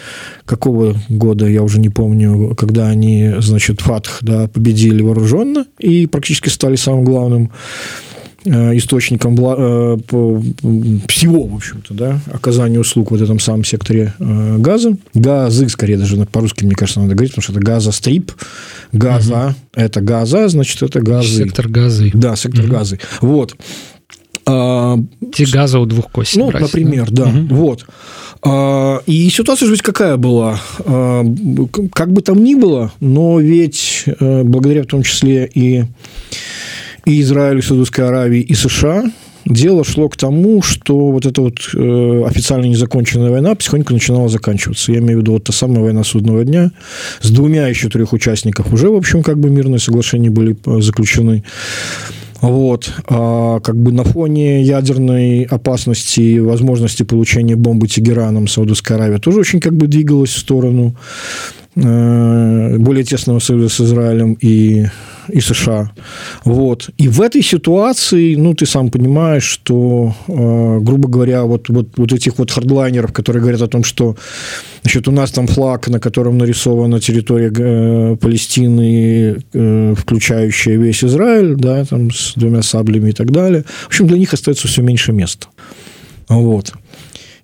[0.46, 6.50] какого года, я уже не помню, когда они, значит, Фатх да, победили вооруженно и практически
[6.50, 7.52] стали самым главным
[8.44, 9.98] источником э,
[11.08, 14.98] всего, в общем-то, да, оказания услуг в этом самом секторе э, газа.
[15.14, 18.32] Газы, скорее даже по-русски, мне кажется, надо говорить, потому что это газострип.
[18.92, 21.44] Газа угу.– это газа, значит, это газы.
[21.44, 22.12] Сектор газы.
[22.14, 22.74] Да, сектор угу.
[22.74, 23.00] газы.
[23.22, 23.56] Вот.
[24.48, 24.98] А,
[25.34, 26.40] Те газа у двух костей.
[26.40, 27.26] Ну, брать, например, да.
[27.26, 27.30] да.
[27.30, 27.56] Угу.
[27.56, 27.86] Вот.
[28.44, 30.60] А, и ситуация же ведь какая была?
[30.80, 31.24] А,
[31.94, 35.84] как бы там ни было, но ведь благодаря в том числе и
[37.06, 39.04] и Израилю, и Саудовской Аравии, и США,
[39.46, 44.92] дело шло к тому, что вот эта вот э, официально незаконченная война потихоньку начинала заканчиваться.
[44.92, 46.72] Я имею в виду вот та самая война судного дня
[47.22, 51.44] с двумя еще трех участников уже, в общем, как бы мирные соглашения были э, заключены.
[52.42, 52.92] Вот.
[53.08, 59.40] А как бы на фоне ядерной опасности и возможности получения бомбы Тегераном Саудовская Аравия тоже
[59.40, 60.96] очень как бы двигалась в сторону
[61.74, 64.88] более тесного союза с Израилем и
[65.32, 65.92] и США.
[66.46, 66.90] Вот.
[66.98, 72.14] И в этой ситуации, ну, ты сам понимаешь, что, э, грубо говоря, вот, вот, вот
[72.14, 74.16] этих вот хардлайнеров, которые говорят о том, что
[74.84, 81.56] значит, у нас там флаг, на котором нарисована территория э, Палестины, э, включающая весь Израиль,
[81.56, 83.64] да, там с двумя саблями и так далее.
[83.84, 85.48] В общем, для них остается все меньше места.
[86.30, 86.74] Вот.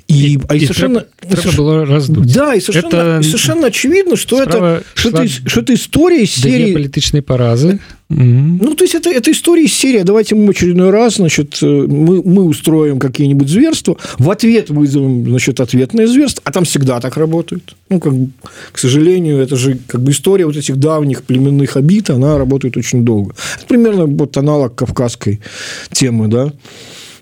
[0.07, 2.33] И, и, а и совершенно, треба, треба было раздуть.
[2.33, 3.19] Да, и совершенно, это...
[3.19, 6.73] и совершенно очевидно, что это, что, это, что это история из серии...
[6.73, 7.79] политичные поразы.
[8.09, 10.01] Ну, то есть, это, это история из серии.
[10.03, 16.07] Давайте мы очередной раз, значит, мы, мы устроим какие-нибудь зверства, в ответ вызовем, значит, ответное
[16.07, 17.75] зверство, а там всегда так работает.
[17.89, 18.13] Ну, как,
[18.71, 23.03] к сожалению, это же как бы история вот этих давних племенных обид, она работает очень
[23.03, 23.35] долго.
[23.57, 25.41] Это примерно вот аналог кавказской
[25.91, 26.53] темы, да.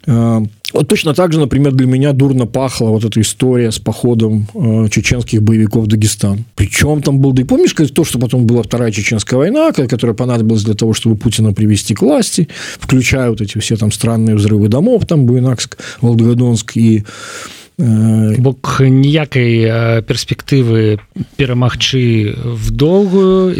[0.08, 4.48] А, вот точно так же, например, для меня дурно пахла вот эта история с походом
[4.54, 6.46] э, чеченских боевиков в Дагестан.
[6.56, 10.64] Причем там был, да и помнишь, то, что потом была Вторая Чеченская война, которая понадобилась
[10.64, 15.06] для того, чтобы Путина привести к власти, включая вот эти все там странные взрывы домов,
[15.06, 17.06] там Буйнакск, Волгодонск и
[17.78, 21.00] бок ніякай э, перспектывы
[21.36, 23.54] перамагчы в долгую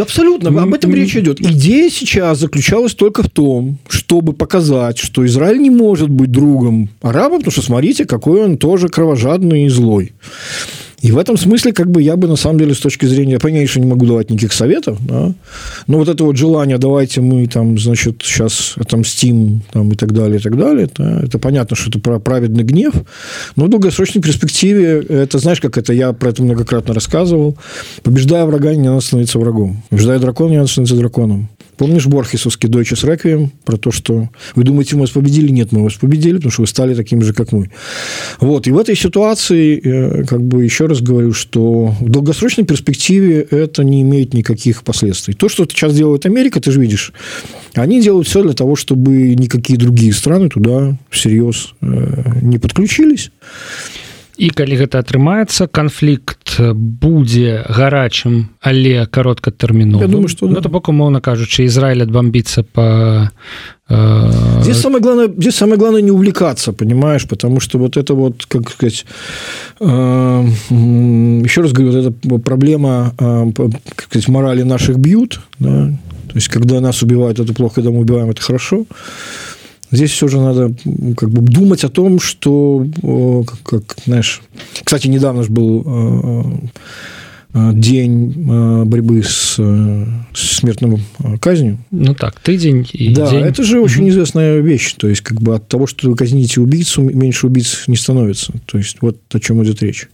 [0.00, 5.58] абсолютно об этом речь идет идея сейчас заключалась только в том чтобы показать что Израиль
[5.58, 10.12] не может быть другом арабов потому что смотрите какой он тоже кровожадный и злой.
[10.12, 13.66] и в этом смысле, как бы я бы на самом деле с точки зрения, я
[13.66, 15.32] что не могу давать никаких советов, да,
[15.86, 20.38] но вот это вот желание, давайте мы там, значит, сейчас отомстим там, и так далее,
[20.38, 22.94] и так далее, да, это понятно, что это про праведный гнев,
[23.56, 27.56] но в долгосрочной перспективе, это знаешь, как это, я про это многократно рассказывал,
[28.02, 31.48] побеждая врага, не надо становиться врагом, побеждая дракона, не надо становиться драконом.
[31.76, 35.50] Помнишь Борхесовский Deutsches Requiem про то, что вы думаете, мы вас победили?
[35.50, 37.70] Нет, мы вас победили, потому что вы стали такими же, как мы.
[38.40, 38.66] Вот.
[38.66, 43.84] И в этой ситуации, э, как бы еще раз говорю, что в долгосрочной перспективе это
[43.84, 45.34] не имеет никаких последствий.
[45.34, 47.12] То, что сейчас делает Америка, ты же видишь,
[47.74, 53.30] они делают все для того, чтобы никакие другие страны туда всерьез э, не подключились.
[54.36, 60.60] І калі гэта атрымаецца канфлікт будзе гарачым але кароткатэрміну думаю что да.
[60.60, 63.30] ну, бок умоўна кажучы Ізраиль адбамбіцца по
[63.88, 64.62] э...
[64.62, 68.70] здесь самое главное здесь самое главное не увлекаться понимаешь потому что вот это вот как
[68.70, 69.06] сказать
[69.80, 69.84] э,
[71.44, 73.52] еще раз говорю вот эта проблема э,
[73.96, 75.92] как сказать, морали наших бьют да?
[76.28, 78.84] то есть когда нас убивают это плохо когда мы убиваем это хорошо
[79.90, 80.74] Здесь все же надо
[81.16, 82.86] как бы думать о том, что,
[83.46, 84.42] как, как знаешь,
[84.82, 86.42] кстати, недавно же был э,
[87.54, 90.98] э, день э, борьбы с, с смертным
[91.40, 91.78] казнью.
[91.90, 93.40] Ну так, ты день и Да, день.
[93.40, 94.94] это же очень известная вещь.
[94.94, 98.52] То есть, как бы от того, что вы казните убийцу, меньше убийц не становится.
[98.66, 100.08] То есть, вот о чем идет речь.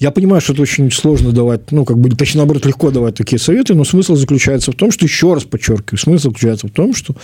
[0.00, 3.38] Я понимаю, что это очень сложно давать, ну, как бы, точнее, наоборот, легко давать такие
[3.38, 7.14] советы, но смысл заключается в том, что, еще раз подчеркиваю, смысл заключается в том, что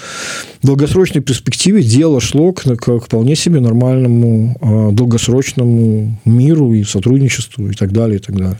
[0.62, 7.68] в долгосрочной перспективе дело шло к, к вполне себе нормальному э, долгосрочному миру и сотрудничеству
[7.68, 8.58] и так далее, и так далее.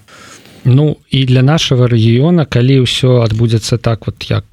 [0.64, 4.44] Ну і для нашага рэгіёна калі ўсё адбудзецца так вот як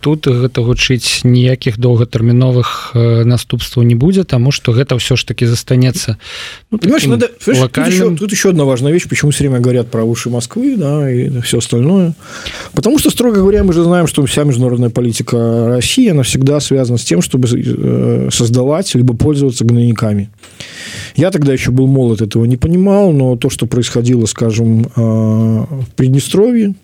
[0.00, 5.46] тут гэта гучыць ніякіх доўгатэрміновых э, наступстваў не будзе тому что гэта все ж таки
[5.46, 6.18] застанецца
[6.70, 7.74] ну, надо, локальным...
[7.74, 11.10] тут, еще, тут еще одна важная вещь почему все время говорят про уши Москвы да
[11.10, 12.14] и все остальное.
[12.72, 16.98] Потому что строго говоря мы же знаем что вся международная политика России она всегда связана
[16.98, 20.30] с тем чтобы э, создавать либо пользоваться гнойниками.
[21.16, 25.86] Я тогда еще был молод этого не понимал но то что происходило скажем э, в
[25.96, 26.74] Приднестровье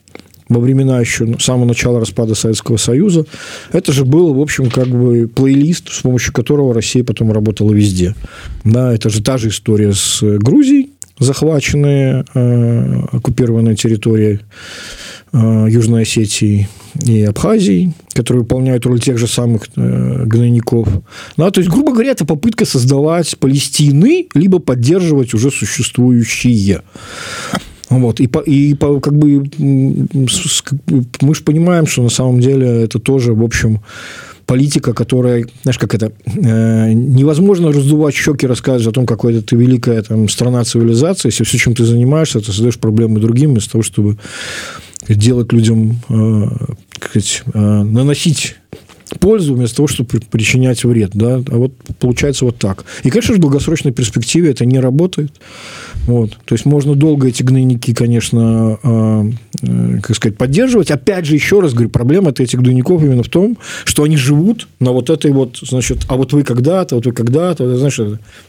[0.53, 3.27] во времена еще ну, самого начала распада Советского Союза,
[3.73, 8.15] это же был, в общем, как бы плейлист, с помощью которого Россия потом работала везде.
[8.65, 14.41] Да, это же та же история с Грузией, захваченные, э, оккупированные территории
[15.33, 16.69] э, Южной Осетии
[17.05, 20.89] и Абхазии, которые выполняют роль тех же самых э, гнойников.
[21.37, 26.83] Да, то есть, грубо говоря, это попытка создавать Палестины, либо поддерживать уже существующие.
[27.93, 28.21] Вот.
[28.21, 29.51] И, и как бы
[31.21, 33.81] мы же понимаем, что на самом деле это тоже, в общем,
[34.47, 39.57] политика, которая, знаешь, как это, э, невозможно раздувать щеки, рассказывать о том, какой это ты
[39.57, 43.83] великая там, страна цивилизации, если все, чем ты занимаешься, ты создаешь проблемы другим, вместо того,
[43.83, 44.19] чтобы
[45.09, 46.49] делать людям, э,
[46.97, 48.57] сказать, э, наносить
[49.19, 51.11] пользу вместо того, чтобы причинять вред.
[51.15, 51.43] Да?
[51.51, 52.85] А вот получается вот так.
[53.03, 55.33] И, конечно же, в долгосрочной перспективе это не работает.
[56.07, 56.39] Вот.
[56.45, 59.31] То есть можно долго эти гнойники, конечно, э,
[59.63, 60.91] э, как сказать, поддерживать.
[60.91, 64.93] Опять же, еще раз говорю, проблема этих гнойников именно в том, что они живут на
[64.93, 68.01] вот этой вот, значит, а вот вы когда-то, вот вы когда-то, знаешь,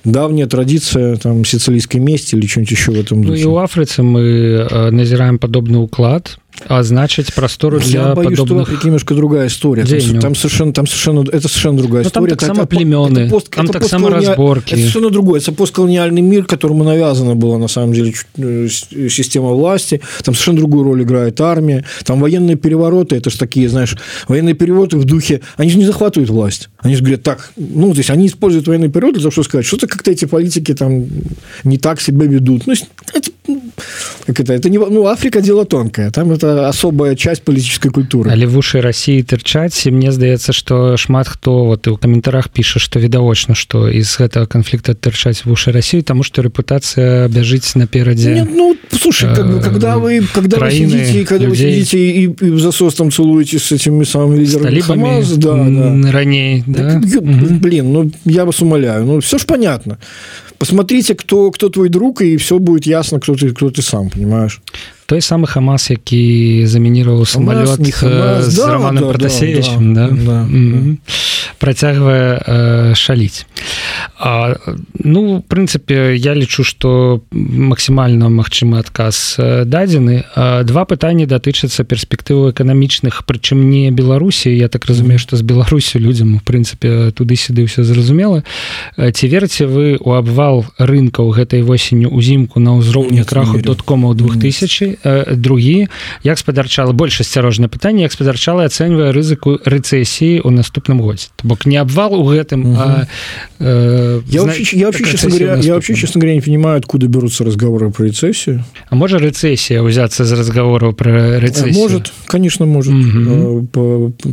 [0.04, 3.44] давняя традиция там сицилийской мести или что-нибудь еще в этом духе.
[3.44, 8.38] Ну, и в Африке мы э, назираем подобный уклад, а значит простору для Я боюсь,
[8.38, 8.68] подобных...
[8.68, 9.86] что немножко другая история.
[9.86, 12.36] Там, там совершенно там совершенно это совершенно другая Но ну, история.
[12.36, 14.70] там так само племены это пост, там это так само разборки.
[14.70, 15.42] это совершенно другое.
[15.42, 20.02] Это постколониальный мир которому навязана была на самом деле э, система власти.
[20.24, 21.86] Там совершенно другую роль играет армия.
[22.06, 26.30] Там военные перевороты это же такие знаешь военные перевороты в духе они же не захватывают
[26.30, 26.70] власть.
[26.80, 29.66] Они же говорят так ну то есть они используют военные перевороты для того чтобы сказать
[29.66, 31.06] что-то как-то эти политики там
[31.64, 32.74] не так себя ведут ну
[33.14, 33.32] это,
[34.26, 36.12] как это это не ну Африка дело тонкое.
[36.12, 41.29] Там это это особая часть палітычскай культуры але вушы Росіі тырчаць мне здаецца что шмат
[41.29, 46.23] хто вот у каментарах піша что відавочна что из гэтага конфликта тырчаць вушы России тому
[46.23, 51.47] что репутация бяжыць наперадзе ну слушай как бы, когда вы когда краины, вы сидите, когда
[51.47, 51.67] людей...
[51.67, 56.13] вы сидите и, и засостом целуетесь с этими самыми лидерами Хамас, да, да.
[56.13, 57.01] раней да?
[57.01, 57.23] Так,
[57.61, 59.99] блин ну я вас умоляю ну все ж понятно
[60.59, 64.61] посмотрите кто кто твой друг и все будет ясно кто ты кто ты сам понимаешь
[65.06, 70.46] Той самы хамас які замінироваў самолет з да, романом да, протасевичем да, да, да, да,
[70.48, 70.98] да.
[71.60, 73.46] працягвае э, шаліць.
[74.20, 74.56] А,
[75.04, 79.36] ну в прынцыпе я лічу что максімальна магчымы адказ
[79.66, 80.24] дадзены
[80.64, 86.40] два пытанні датычацца перспектыву эканамічных прычым не беларусі я так разумею что з беларусю людзям
[86.40, 88.44] в прынцыпе туды-сюды все зразумела
[88.98, 94.93] ці верце вы у абвал рынкаў гэтай восенню узімку на ўзроўні краху доткома 2000
[95.37, 95.89] другі
[96.23, 101.77] як спадарчала больш асцярожнае пытанне як спадарчала ацэньвае рызыку рэцэсіі ў наступным годзе бок не
[101.77, 103.07] абвал у гэтым а,
[103.59, 104.53] э, я, зна...
[104.53, 108.05] вообще, я, вообще, честно говоря, я вообще честно говоря не понимаю откуда берутся разговоры про
[108.07, 113.67] рецессию а может рецессия взяться из разговоров про рецессию может конечно может угу.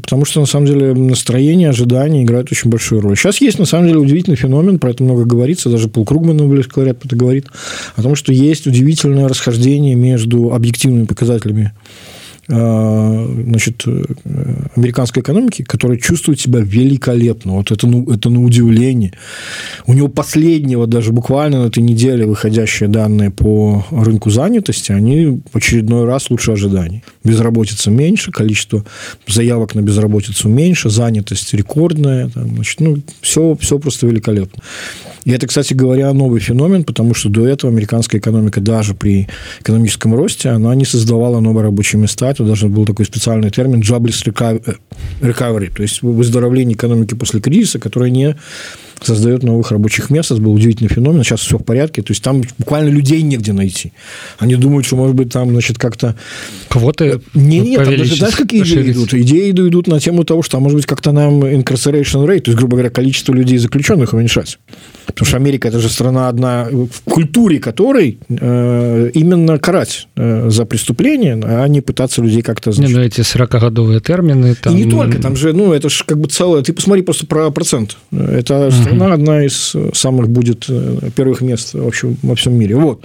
[0.01, 3.87] потому что на самом деле настроение ожидания играет очень большую роль сейчас есть на самом
[3.87, 7.47] деле удивительный феномен про это много говорится даже Пол Кругман говорят это говорит
[7.95, 11.72] о том что есть удивительное расхождение между объективными показателями
[12.50, 13.84] значит,
[14.76, 17.54] американской экономики, который чувствует себя великолепно.
[17.54, 19.12] Вот это, ну, это на удивление.
[19.86, 25.56] У него последнего, даже буквально на этой неделе выходящие данные по рынку занятости, они в
[25.56, 27.02] очередной раз лучше ожиданий.
[27.24, 28.84] Безработица меньше, количество
[29.28, 32.28] заявок на безработицу меньше, занятость рекордная.
[32.28, 34.62] Там, значит, ну, все, все просто великолепно.
[35.24, 39.28] И это, кстати говоря, новый феномен, потому что до этого американская экономика даже при
[39.60, 42.32] экономическом росте, она не создавала новые рабочие места.
[42.40, 44.24] Это даже был такой специальный термин jobless
[45.20, 48.34] recovery, то есть выздоровление экономики после кризиса, которое не
[49.02, 50.30] создает новых рабочих мест.
[50.30, 51.24] Это был удивительный феномен.
[51.24, 52.02] Сейчас все в порядке.
[52.02, 53.92] То есть там буквально людей негде найти.
[54.38, 56.16] Они думают, что, может быть, там, значит, как-то...
[56.68, 59.14] Кого-то Не, нет, там даже, знаешь, какие идеи идут?
[59.14, 62.58] Идеи идут на тему того, что, а может быть, как-то нам incarceration rate, то есть,
[62.58, 64.58] грубо говоря, количество людей заключенных уменьшать.
[65.06, 70.64] Потому что Америка– это же страна одна, в культуре которой э, именно карать э, за
[70.64, 72.72] преступление, а не пытаться людей как-то...
[72.72, 72.92] Значит...
[72.92, 74.54] Не, ну, эти 40-годовые термины...
[74.54, 74.76] Там...
[74.76, 76.62] И не только, там же, ну, это же как бы целое...
[76.62, 77.96] Ты посмотри просто про процент.
[78.12, 78.89] Это угу.
[78.90, 82.76] Страна одна из самых будет э, первых мест в общем, во всем мире.
[82.76, 83.04] Вот.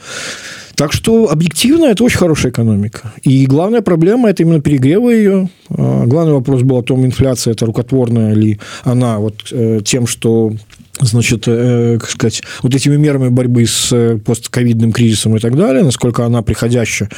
[0.75, 3.13] Так что объективно это очень хорошая экономика.
[3.23, 5.49] И главная проблема– это именно перегревы ее.
[5.69, 10.51] Главный вопрос был о том, инфляция– это рукотворная ли она вот э, тем, что
[10.99, 15.83] значит, э, как сказать, вот этими мерами борьбы с э, постковидным кризисом и так далее,
[15.83, 17.09] насколько она приходящая,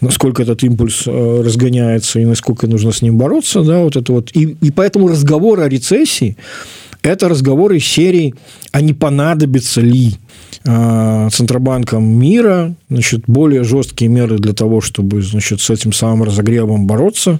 [0.00, 4.30] насколько этот импульс э, разгоняется и насколько нужно с ним бороться, да, вот это вот.
[4.34, 6.36] И, и поэтому разговор о рецессии–
[7.04, 8.34] это разговоры серии
[8.72, 10.14] «А не понадобится ли
[10.64, 16.86] э, Центробанкам мира значит, более жесткие меры для того, чтобы значит, с этим самым разогревом
[16.86, 17.38] бороться?»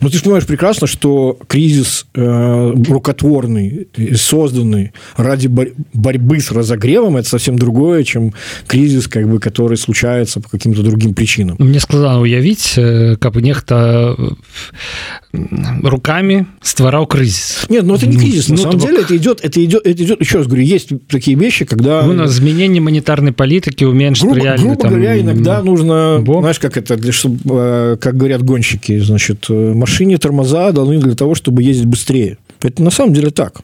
[0.00, 6.50] Но ну, ты же понимаешь прекрасно, что кризис э, рукотворный, созданный ради бор- борьбы с
[6.50, 8.32] разогревом, это совсем другое, чем
[8.66, 11.56] кризис, как бы, который случается по каким-то другим причинам.
[11.58, 15.38] Мне складно уявить, э, как бы нехто э,
[15.82, 17.66] руками стварал кризис.
[17.68, 18.48] Нет, ну это не кризис.
[18.48, 21.36] На ну, самом деле это идет, это идет, это идет, еще раз говорю, есть такие
[21.36, 22.02] вещи, когда...
[22.02, 24.62] Ну, на изменение монетарной политики уменьшить грубо, реально.
[24.62, 24.90] Грубо там...
[24.92, 26.40] говоря, иногда нужно, Бог.
[26.40, 29.46] знаешь, как это, для, чтобы, э, как говорят гонщики, значит,
[29.90, 32.38] машине тормоза даны для того, чтобы ездить быстрее.
[32.62, 33.62] Это на самом деле так.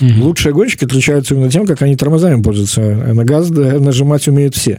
[0.00, 0.24] Угу.
[0.24, 2.80] Лучшие гонщики отличаются именно тем, как они тормозами пользуются.
[2.80, 4.78] На газ нажимать умеют все.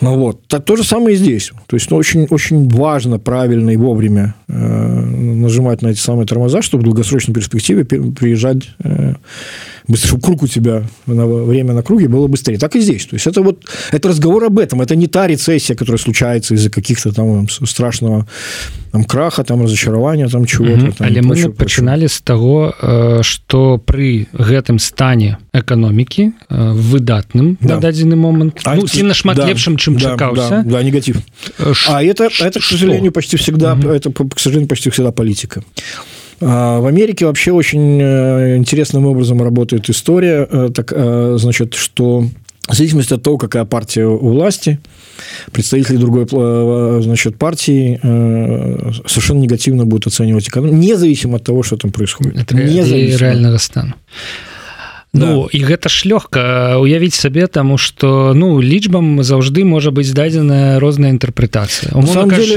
[0.00, 0.46] Ну вот.
[0.46, 1.52] Так, то же самое и здесь.
[1.66, 6.62] То есть ну, очень, очень важно правильно и вовремя э, нажимать на эти самые тормоза,
[6.62, 9.14] чтобы в долгосрочной перспективе приезжать э,
[9.94, 12.58] чтобы круг у тебя на время на круге было быстрее.
[12.58, 13.06] Так и здесь.
[13.06, 14.80] То есть это вот это разговор об этом.
[14.80, 18.26] Это не та рецессия, которая случается из-за каких-то там страшного
[18.92, 20.86] там, краха, там разочарования, там чего-то.
[20.86, 20.94] -hmm.
[20.98, 22.74] Але мы начинали с того,
[23.22, 27.74] что э, при гэтым стане экономики э, выдатным да.
[27.74, 31.16] на дадзены момент а, ну, ці нашмат да, лепшым чым да, чакаўся да, да, негатив
[31.72, 31.90] Ш...
[31.90, 33.88] Э, а это это к сожалению почти всегда угу.
[33.88, 35.62] это к сожалению почти всегда политика
[36.40, 40.92] в Америке вообще очень интересным образом работает история так
[41.38, 42.24] значит что
[42.68, 44.80] в зависимости от того, какая партия у власти,
[45.52, 46.26] представители другой
[47.00, 47.96] значит, партии
[49.08, 52.36] совершенно негативно будут оценивать экономику, независимо от того, что там происходит.
[52.36, 53.94] Это реального стана
[55.15, 55.57] Ну да.
[55.57, 61.11] і гэта ж лёгка уявіць сабе таму что ну лічбам заўжды можа быць дадзеная розная
[61.11, 61.91] інтэрпрэтацыя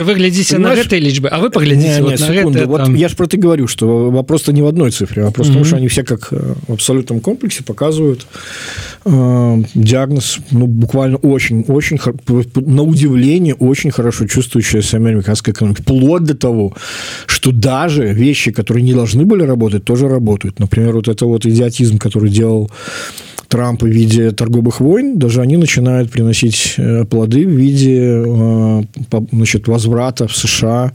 [0.07, 2.95] вы глядзіце на гэтай лічбы А вы поглядзіце вот гэта, вот там...
[2.95, 5.67] я ж про ты говорю что вопрос не в одной цифре а просто mm -hmm.
[5.67, 8.27] что они все как э, в абсолютном комплексе показывают
[9.05, 11.99] э, диагноз ну буквально очень очень
[12.55, 16.73] на удивление очень хорошо чувствующаяся американская экономика вплоть до того
[17.27, 21.99] что даже вещи которые не должны были работать тоже работают например вот это вот идиотизм
[21.99, 22.72] который делал делал
[23.48, 28.84] Трамп в виде торговых войн, даже они начинают приносить э, плоды в виде э,
[29.32, 30.94] значит, возврата в США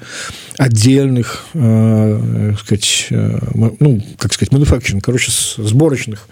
[0.57, 6.29] отдельных, э, сказать, ну, как сказать, manufacturing, короче, сборочных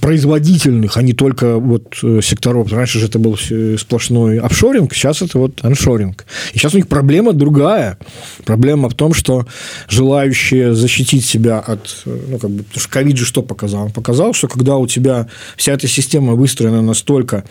[0.00, 2.72] производительных, а не только вот э, секторов.
[2.72, 3.36] Раньше же это был
[3.78, 6.24] сплошной офшоринг, сейчас это вот аншоринг.
[6.54, 7.98] И сейчас у них проблема другая.
[8.44, 9.46] Проблема в том, что
[9.88, 12.02] желающие защитить себя от...
[12.06, 13.84] Э, ну, как бы, потому что ковид же что показал?
[13.84, 17.44] Он показал, что когда у тебя вся эта система выстроена настолько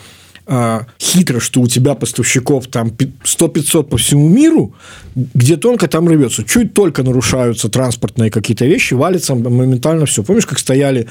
[0.48, 4.74] а, хитро, что у тебя поставщиков там 100-500 по всему миру,
[5.16, 6.44] где тонко там рвется.
[6.44, 10.24] Чуть только нарушаются транспортные какие-то вещи, валится моментально все.
[10.24, 11.08] Помнишь, как стояли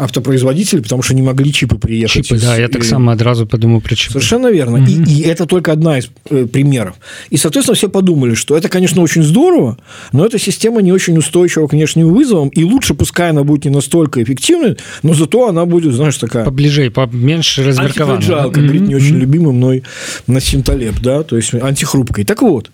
[0.00, 2.26] автопроизводители, потому что не могли чипы приехать?
[2.26, 2.42] Чипы, из...
[2.42, 4.12] да, я так само одразу подумал про чипы.
[4.12, 4.78] Совершенно верно.
[4.78, 5.04] Mm-hmm.
[5.06, 6.96] И, и это только одна из э, примеров.
[7.30, 9.78] И, соответственно, все подумали, что это, конечно, очень здорово,
[10.12, 13.70] но эта система не очень устойчива к внешним вызовам, и лучше, пускай она будет не
[13.70, 16.44] настолько эффективной, но зато она будет, знаешь, такая...
[16.44, 19.82] Поближе, поменьше разверкована говорит не очень любимый мной
[20.26, 22.24] Насим Талеб, да, то есть антихрупкой.
[22.24, 22.70] Так вот,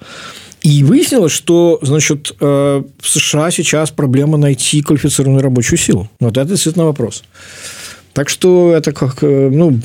[0.67, 6.11] И выяснилось, что, значит, э, в США сейчас проблема найти квалифицированную рабочую силу.
[6.19, 7.23] Вот это действительно вопрос.
[8.13, 9.79] Так что это как, э, ну,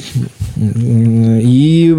[0.58, 1.96] и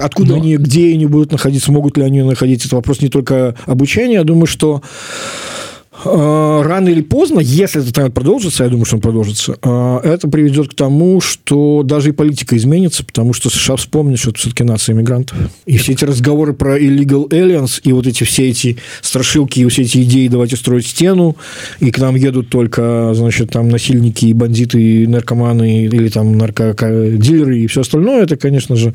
[0.00, 0.36] откуда Но...
[0.36, 4.14] они, где они будут находиться, могут ли они находиться, это вопрос не только обучения.
[4.14, 4.80] Я думаю, что
[6.04, 10.70] рано или поздно, если этот тренд продолжится, я думаю, что он продолжится, а, это приведет
[10.70, 14.94] к тому, что даже и политика изменится, потому что США вспомнят, что это все-таки нация
[14.94, 15.36] иммигрантов.
[15.66, 19.82] И все эти разговоры про illegal aliens, и вот эти все эти страшилки, и все
[19.82, 21.36] эти идеи «давайте строить стену»,
[21.80, 27.60] и к нам едут только, значит, там насильники, и бандиты, и наркоманы, или там наркодилеры,
[27.60, 28.94] и все остальное, это, конечно же,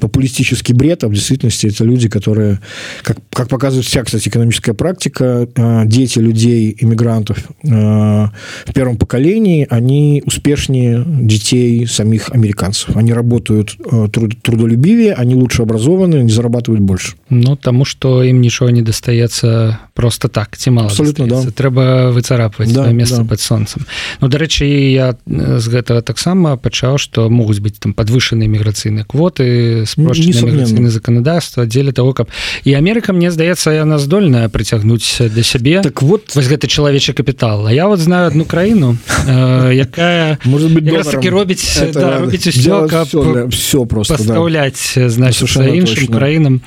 [0.00, 2.60] популистический бред, а в действительности это люди, которые,
[3.02, 8.96] как, как показывает вся, кстати, экономическая практика, а, дети людей, людей, иммигрантов э, в первом
[8.96, 12.96] поколении, они успешнее детей самих американцев.
[12.96, 17.14] Они работают э, труд, трудолюбивее, они лучше образованы, они зарабатывают больше.
[17.30, 21.50] Ну, тому, что им ничего не достается просто так, ці мало абсолютно да.
[21.50, 23.24] трэба выцарапваць да, место да.
[23.24, 23.86] под солнцем
[24.20, 30.92] Ну дарэчы я з гэтага таксама пачаў што могуць быць там подвышаныя міграцыйныя квоты спрошчаны
[30.92, 32.28] заканадаўства дзеля того каб
[32.64, 37.66] і Амерыка мне здаецца яна здольная прыцягнуць да сябе так вот вось гэты чалавечы капітал
[37.66, 42.86] А я вот знаю одну краіну э, якая может быть таки робіць да, робіць все,
[42.86, 45.08] все, все просто пастаўляць да.
[45.08, 46.60] значит іншым краінам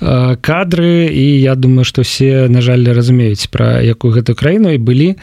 [0.00, 1.10] э, кадры.
[1.10, 5.16] І я думаю что все на жаль разумеюць про якую гэтую краіну і былі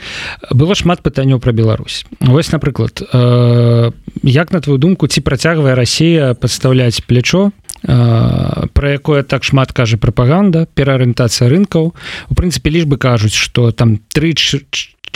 [0.52, 2.06] было шмат пытанняў про Беларусь.
[2.20, 3.92] Вось напрыклад э,
[4.24, 7.52] як на твою думку ці працягвае Россия подставляць плечо
[7.84, 11.94] про якое так шмат кажа прапаганда пераарыентацыя рынкаў.
[12.30, 14.34] У прынцыпе лічбы кажуць что там три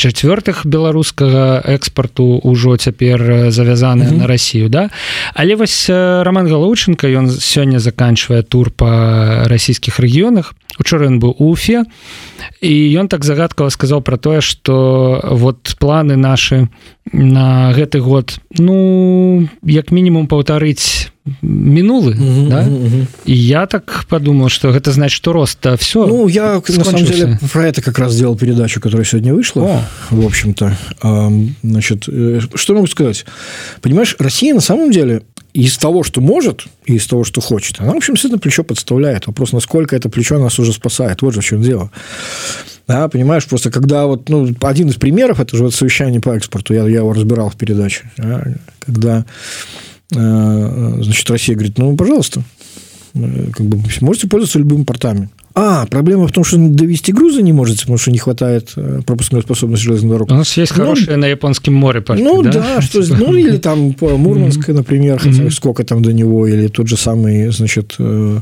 [0.02, 4.18] чацвёртых беларускага экспарту ўжо цяпер завязаны mm -hmm.
[4.18, 4.90] на Россию да?
[5.34, 8.90] Але вось роман галоўчынка ён сёння заканчвае тур по
[9.46, 10.54] расійскіх рэгіёнах.
[10.80, 11.84] Учора ён быў уфе.
[12.62, 16.68] І ён так загадкава сказаў про тое что вот планы наши
[17.14, 21.10] на гэты год ну як мінімум паўтарыць
[21.42, 22.62] мінулы mm -hmm, да?
[22.62, 23.06] mm -hmm.
[23.26, 27.40] і я так подумал что гэта значит что роста все ну я на самом деле
[27.54, 29.82] про это как раз сделал передачу которая сегодня вышла О.
[30.12, 30.78] в общем-то
[31.64, 33.26] значит э, что могу сказать
[33.82, 35.22] понимаешь Россия на самом деле
[35.54, 39.28] из того, что может, и из того, что хочет, она, в общем, действительно плечо подставляет.
[39.28, 41.22] Вопрос, насколько это плечо нас уже спасает.
[41.22, 41.92] Вот же в чем дело.
[42.88, 46.74] Да, понимаешь, просто когда вот, ну, один из примеров, это же вот совещание по экспорту,
[46.74, 48.44] я, я его разбирал в передаче, да,
[48.80, 49.26] когда,
[50.14, 52.44] э, значит, Россия говорит, ну, пожалуйста,
[53.14, 55.30] э, как бы можете пользоваться любыми портами.
[55.54, 59.42] А, проблема в том, что довести грузы не можете, потому что не хватает э, пропускной
[59.42, 60.32] способности железных дорог.
[60.32, 63.96] У нас есть ну, на японском море порты, Ну, да, да что, ну, или там
[64.00, 68.40] Мурманск, например, хотя сколько там до него, или тот же самый, значит, э,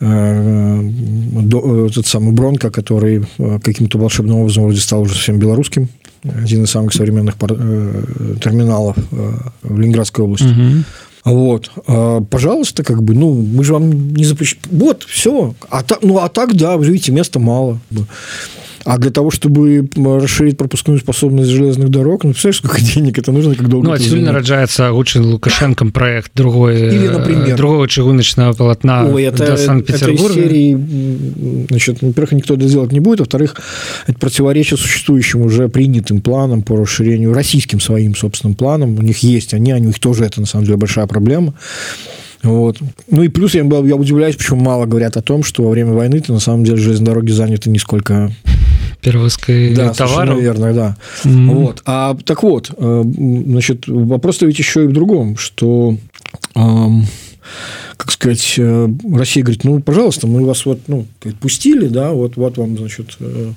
[0.00, 0.90] э,
[1.94, 3.24] тот самый Бронко, который
[3.62, 5.88] каким-то волшебным образом вроде стал уже совсем белорусским,
[6.24, 8.96] один из самых современных терминалов
[9.62, 10.46] в Ленинградской области.
[10.46, 10.84] Угу.
[11.32, 14.62] Вот, а, пожалуйста, как бы, ну, мы же вам не запрещаем.
[14.70, 15.54] Вот, все.
[15.68, 17.78] А так, ну, а так, да, вы видите, места мало.
[18.88, 23.54] А для того, чтобы расширить пропускную способность железных дорог, ну, представляешь, сколько денег это нужно,
[23.54, 29.04] как долго Ну, отсюда нарождается лучший Лукашенком проект другой, Или, э, например, другого чыгуночного полотна
[29.04, 30.40] Ой, это, до Санкт-Петербурга.
[30.40, 33.56] Это серии, значит, во-первых, никто это сделать не будет, во-вторых,
[34.06, 38.98] это противоречит существующим уже принятым планам по расширению, российским своим собственным планам.
[38.98, 41.52] У них есть они, у них тоже это, на самом деле, большая проблема.
[42.42, 42.78] Вот.
[43.10, 46.32] Ну и плюс я, я удивляюсь, почему мало говорят о том, что во время войны-то
[46.32, 48.30] на самом деле железные дороги заняты не сколько
[49.00, 50.36] перевозкой да, товаров.
[50.36, 50.96] Наверное, да.
[51.24, 51.54] Mm-hmm.
[51.54, 51.82] Вот.
[51.86, 55.96] А так вот, э, значит, вопрос-то ведь еще и в другом, что
[57.96, 61.06] как сказать, э, Россия говорит, ну, пожалуйста, мы вас вот, ну,
[61.40, 63.52] пустили, да, вот, вот вам, значит, э,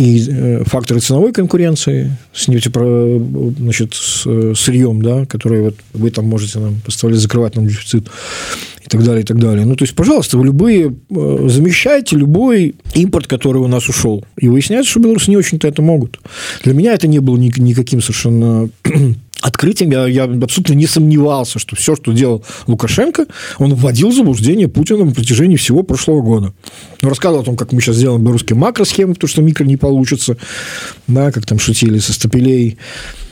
[0.00, 6.80] и факторы ценовой конкуренции с значит, с сырьем, да, которые вот вы там можете нам
[6.84, 8.08] поставлять, закрывать нам дефицит
[8.90, 9.64] так далее, и так далее.
[9.64, 14.24] Ну, то есть, пожалуйста, вы любые э, замещайте любой импорт, который у нас ушел.
[14.36, 16.18] И выясняется, что белорусы не очень-то это могут.
[16.64, 18.68] Для меня это не было никаким совершенно
[19.40, 19.90] открытием.
[19.90, 23.26] Я, я абсолютно не сомневался, что все, что делал Лукашенко,
[23.58, 26.52] он вводил в заблуждение Путина на протяжении всего прошлого года.
[27.02, 30.36] Он рассказывал о том, как мы сейчас сделаем белорусские макросхемы, потому что микро не получится,
[31.06, 32.78] да, как там шутили со стапелей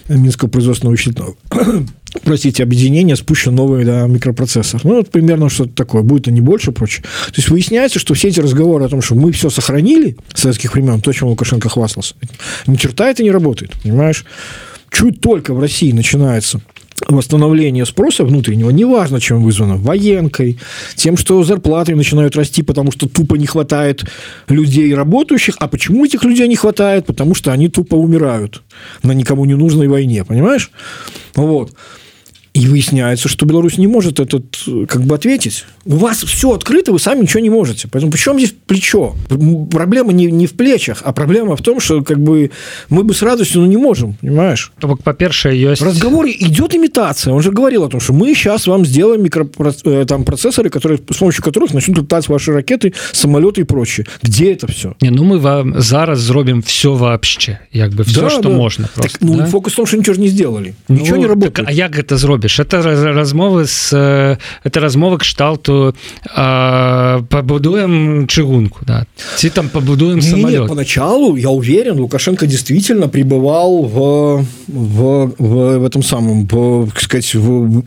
[0.08, 1.36] Минского производственного вещественного
[2.24, 4.80] простите, объединение спущен новый да, микропроцессор.
[4.84, 6.02] Ну, вот примерно что-то такое.
[6.02, 7.04] Будет и не больше, прочее.
[7.26, 10.74] То есть, выясняется, что все эти разговоры о том, что мы все сохранили с советских
[10.74, 12.14] времен, то, чем Лукашенко хвастался,
[12.66, 14.24] ни черта это не работает, понимаешь?
[14.90, 16.60] Чуть только в России начинается
[17.06, 20.58] восстановление спроса внутреннего, неважно, чем вызвано, военкой,
[20.96, 24.04] тем, что зарплаты начинают расти, потому что тупо не хватает
[24.48, 25.56] людей работающих.
[25.58, 27.06] А почему этих людей не хватает?
[27.06, 28.62] Потому что они тупо умирают
[29.02, 30.70] на никому не нужной войне, понимаешь?
[31.34, 31.72] Вот.
[32.58, 34.44] И выясняется, что Беларусь не может этот
[34.88, 35.64] как бы ответить.
[35.84, 37.86] У вас все открыто, вы сами ничего не можете.
[37.86, 39.14] Поэтому причем здесь плечо?
[39.70, 42.50] Проблема не, не в плечах, а проблема в том, что как бы
[42.88, 44.72] мы бы с радостью, но не можем, понимаешь?
[45.04, 45.80] По-перше, есть...
[45.80, 47.32] В разговоре идет имитация.
[47.32, 49.48] Он же говорил о том, что мы сейчас вам сделаем микро...
[49.84, 54.06] Э, там, процессоры, которые, с помощью которых начнут летать ваши ракеты, самолеты и прочее.
[54.20, 54.96] Где это все?
[55.00, 57.60] Не, ну мы вам зараз зробим все вообще.
[57.72, 58.48] Как бы все, да, что да.
[58.48, 58.88] можно.
[58.92, 59.46] Просто, так, ну, да?
[59.46, 60.74] фокус в том, что ничего же не сделали.
[60.88, 61.54] Ну, ничего не работает.
[61.54, 62.47] Так, а як это зробишь?
[62.48, 65.94] Ведаеш это размовы с это размовы кшталту
[67.28, 69.06] побудуем чыгунку да.
[69.36, 76.02] Ці там побудуем самолет поначалу я уверен лукашенко действительно пребывал в в, в, в этом
[76.02, 77.82] самом в, сказать в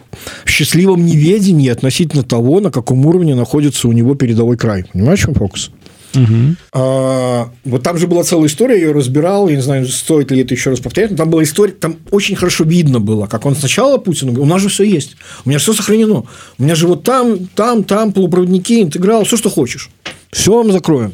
[0.46, 4.86] счастливом неведении относительно того на каком уровне находится у него передовой край.
[4.94, 5.72] Понимаешь чем фокус
[6.14, 7.50] Угу.
[7.64, 10.54] Вот там же была целая история, я ее разбирал, я не знаю, стоит ли это
[10.54, 13.98] еще раз повторять, но там была история, там очень хорошо видно было, как он сначала
[13.98, 16.26] Путину говорил, у нас же все есть, у меня все сохранено,
[16.58, 19.90] у меня же вот там, там, там полупроводники, интеграл, все, что хочешь,
[20.32, 21.14] все вам закроем.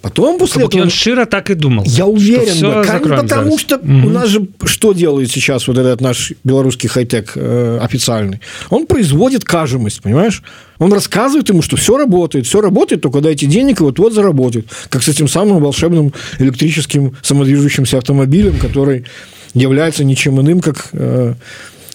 [0.00, 0.82] Потом после этого...
[0.82, 1.84] Он широ так и думал.
[1.86, 3.00] Я уверен, да.
[3.16, 4.06] потому что угу.
[4.06, 8.40] у нас же что делает сейчас вот этот наш белорусский хай-тек э, официальный?
[8.70, 10.42] Он производит кажемость, понимаешь?
[10.78, 14.66] Он рассказывает ему, что все работает, все работает, только дайте денег, и вот-вот заработает.
[14.88, 19.04] Как с этим самым волшебным электрическим самодвижущимся автомобилем, который
[19.54, 20.88] является ничем иным, как...
[20.92, 21.34] Э,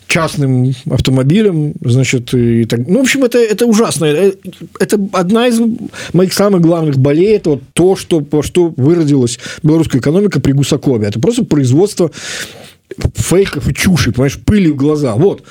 [0.07, 2.87] частным автомобилем, значит, и так.
[2.87, 4.05] Ну, в общем, это, это ужасно.
[4.05, 4.33] Э,
[4.79, 5.59] это одна из
[6.13, 11.07] моих самых главных болей, это вот то, что, по что выродилась белорусская экономика при Гусакове.
[11.07, 12.11] Это просто производство
[13.15, 15.15] фейков и чуши, понимаешь, пыли в глаза.
[15.15, 15.43] Вот.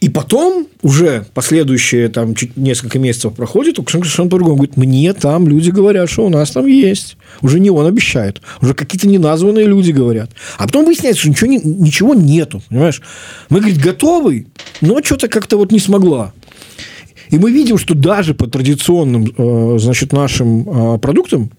[0.00, 5.46] И потом уже последующие там чуть несколько месяцев проходит, Лукашенко совершенно по-другому говорит, мне там
[5.46, 7.18] люди говорят, что у нас там есть.
[7.42, 10.30] Уже не он обещает, уже какие-то неназванные люди говорят.
[10.56, 13.02] А потом выясняется, что ничего, не, ничего нету, понимаешь?
[13.50, 14.46] Мы, говорит, готовы,
[14.80, 16.32] но что-то как-то вот не смогла.
[17.28, 21.50] И мы видим, что даже по традиционным, э, значит, нашим э, продуктам,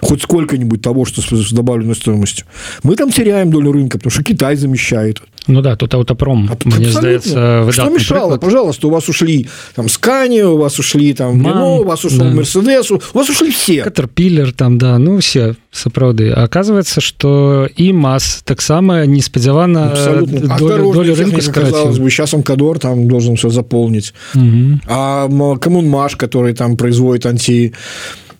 [0.00, 2.46] хоть сколько-нибудь того, что с добавленной стоимостью,
[2.82, 5.20] мы там теряем долю рынка, потому что Китай замещает.
[5.46, 8.32] Ну да, тут аутопром, а, мне здаецца Что мешало?
[8.32, 8.40] Приклад.
[8.40, 12.30] Пожалуйста, у вас ушли там Скани, у вас ушли там Мано, у вас ушел да.
[12.30, 13.82] Мерседес, у вас ушли все.
[13.82, 16.30] Катерпиллер там, да, ну все, сапраўды.
[16.30, 20.58] Оказывается, что и МАЗ таксама неспадзявана Абсолютно.
[20.58, 24.12] долю, долю рынка казалось бы, сейчас он Кадор там должен все заполнить.
[24.34, 24.80] Угу.
[24.86, 27.72] А Коммунмаш, который там производит анти Э,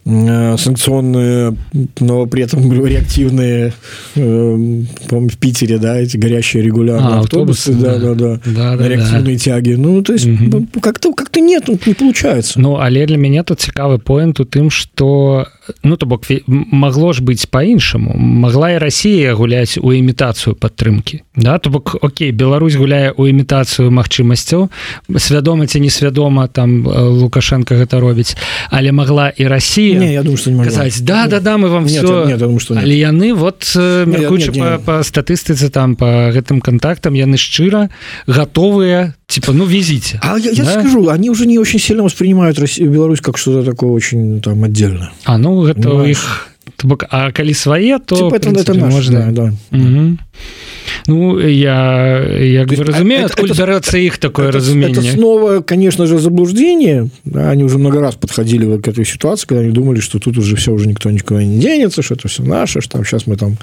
[0.04, 1.56] санкционные,
[2.00, 3.72] но при этом реактивные,
[4.16, 8.76] э, по в Питере, да, эти горящие регулярные а, автобусы, автобусы, да, да, да, да,
[8.76, 9.42] да реактивные да.
[9.42, 9.72] тяги.
[9.74, 10.66] Ну, то есть угу.
[10.80, 12.60] как-то как нет, не получается.
[12.60, 15.46] Ну, але для меня тут цікавы поинт у тым, что
[15.82, 21.58] ну то бок могло ж быть по-іншаму могла і Россия гуляць у імітацыю падтрымки да
[21.58, 24.70] то бок Окей Беларусь гуляе у імітацыю магчымасцяў.
[25.18, 28.36] Свядома ці несвядома там э, лукашенко гэта робіць.
[28.70, 31.84] Але могла і Россия не, я думаю что не казаць да да да мы вам
[31.84, 36.60] нет, все нет, думаю, что але яны вот мяркуючы по, по статыстыцы там по гэтым
[36.60, 37.90] контактам яны шчыра
[38.26, 40.80] готовыя типа ну везите а я, я да?
[40.80, 45.12] скажу они уже не очень сильно воспринимают Россию Беларусь как что-то такое очень там отдельно
[45.24, 46.50] а ну гэта іх
[46.84, 49.76] бок а калі свае то типа, это, принципе, это наш, можна да, да.
[49.76, 50.18] Угу.
[51.06, 57.10] Ну я як бы разумею откуль бярэцца іх такое разуменне снова конечно же заблуждение.
[57.34, 60.72] Они уже много раз подходили к этой ситуации когда они думали что тут уже все
[60.72, 63.56] уже никто никуда не денется что это все наше что там сейчас мы там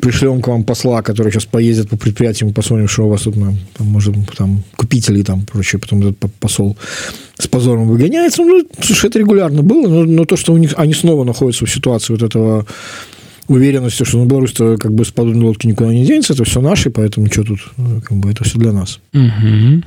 [0.00, 3.58] пришлем к вам посла который сейчас поездит по предприятиям посмотрим что у вас тут нам
[3.76, 6.76] там, может там купители там прочее потом этот посол
[7.38, 8.42] с позором выгоняется.
[8.42, 11.70] Ну слушай это регулярно было но, но то что у них они снова находятся в
[11.70, 12.66] ситуации вот этого
[13.48, 16.90] уверенностью, что ну, Беларусь как бы с подобной лодки никуда не денется, это все наши,
[16.90, 19.00] поэтому что тут, ну, как бы это все для нас.
[19.14, 19.82] Угу.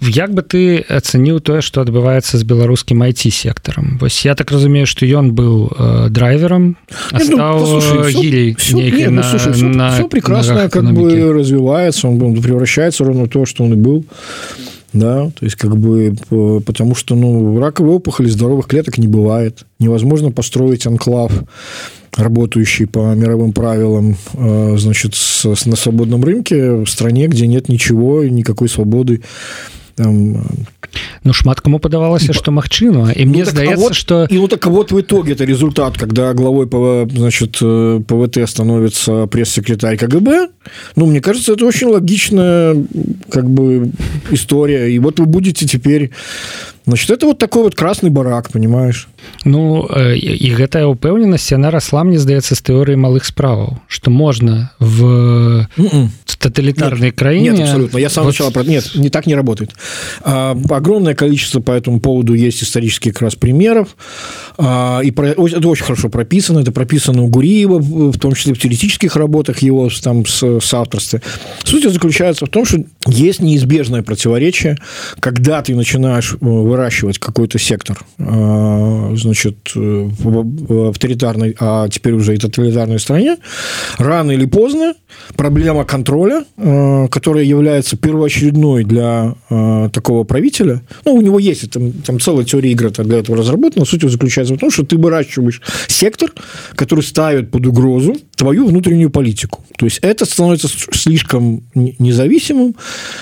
[0.00, 3.98] Як бы ты оценил то, что отбывается с белорусским IT-сектором?
[4.00, 6.76] Вось я так разумею, что он был э, драйвером,
[10.08, 14.04] прекрасно как бы развивается, он превращается ровно в то, что он и был
[14.92, 16.14] да, то есть как бы
[16.64, 21.32] потому что ну раковые опухоли здоровых клеток не бывает, невозможно построить анклав
[22.16, 28.24] работающий по мировым правилам, э, значит, с, на свободном рынке в стране, где нет ничего,
[28.24, 29.22] никакой свободы
[30.00, 30.42] там
[31.24, 34.66] ну шмат кому падавалася что магчыма і мне ну, здаецца вот, что и вот так
[34.66, 40.50] вот в итоге это результат когда главой по значит э, пвт становится пресс-секретарь кгб.
[40.96, 42.76] Ну мне кажется это очень логичная
[43.30, 43.90] как бы
[44.30, 44.88] история.
[44.88, 46.10] И вот вы будете теперь
[46.86, 49.08] значит это вот такой вот красный барак понимаешь
[49.43, 55.67] ну і гэтая упэўненасць яна расла мне здаецца з тэорыі малых справаў что можна в
[56.39, 58.35] тоталитарной краине нет, абсолютно я сам вот...
[58.35, 59.73] сначала про нет не так не работает
[60.21, 63.95] а, огромное количество по этому поводу есть исторических как раз примеров
[64.57, 68.59] а, и про, это очень хорошо прописано это прописано у Гуриева в том числе в
[68.59, 71.21] теоретических работах его там с, с авторстве
[71.63, 74.77] суть заключается в том что есть неизбежное противоречие
[75.19, 82.38] когда ты начинаешь вырабатывать выращивать какой-то сектор, а, значит, в авторитарной, а теперь уже и
[82.38, 83.36] тоталитарной стране,
[83.98, 84.94] рано или поздно
[85.36, 91.92] проблема контроля, а, которая является первоочередной для а, такого правителя, ну, у него есть там,
[91.92, 96.32] там целая теория игры для этого разработана, суть заключается в том, что ты выращиваешь сектор,
[96.74, 99.64] который ставит под угрозу твою внутреннюю политику.
[99.76, 102.74] То есть это становится слишком независимым.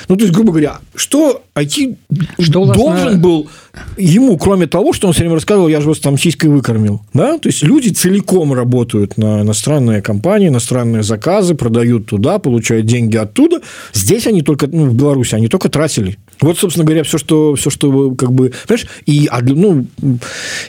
[0.09, 1.97] Ну, то есть, грубо говоря, что IT
[2.41, 3.19] что должен на...
[3.19, 3.49] был
[3.97, 7.03] ему, кроме того, что он все время рассказывал, я же вас там сиськой выкормил.
[7.15, 7.39] Да?
[7.39, 13.61] То есть люди целиком работают на иностранные компании, иностранные заказы, продают туда, получают деньги оттуда.
[13.93, 16.19] Здесь они только, ну, в Беларуси, они только тратили.
[16.41, 19.87] Вот, собственно говоря, все, что, все, что как бы, понимаешь, и, ну,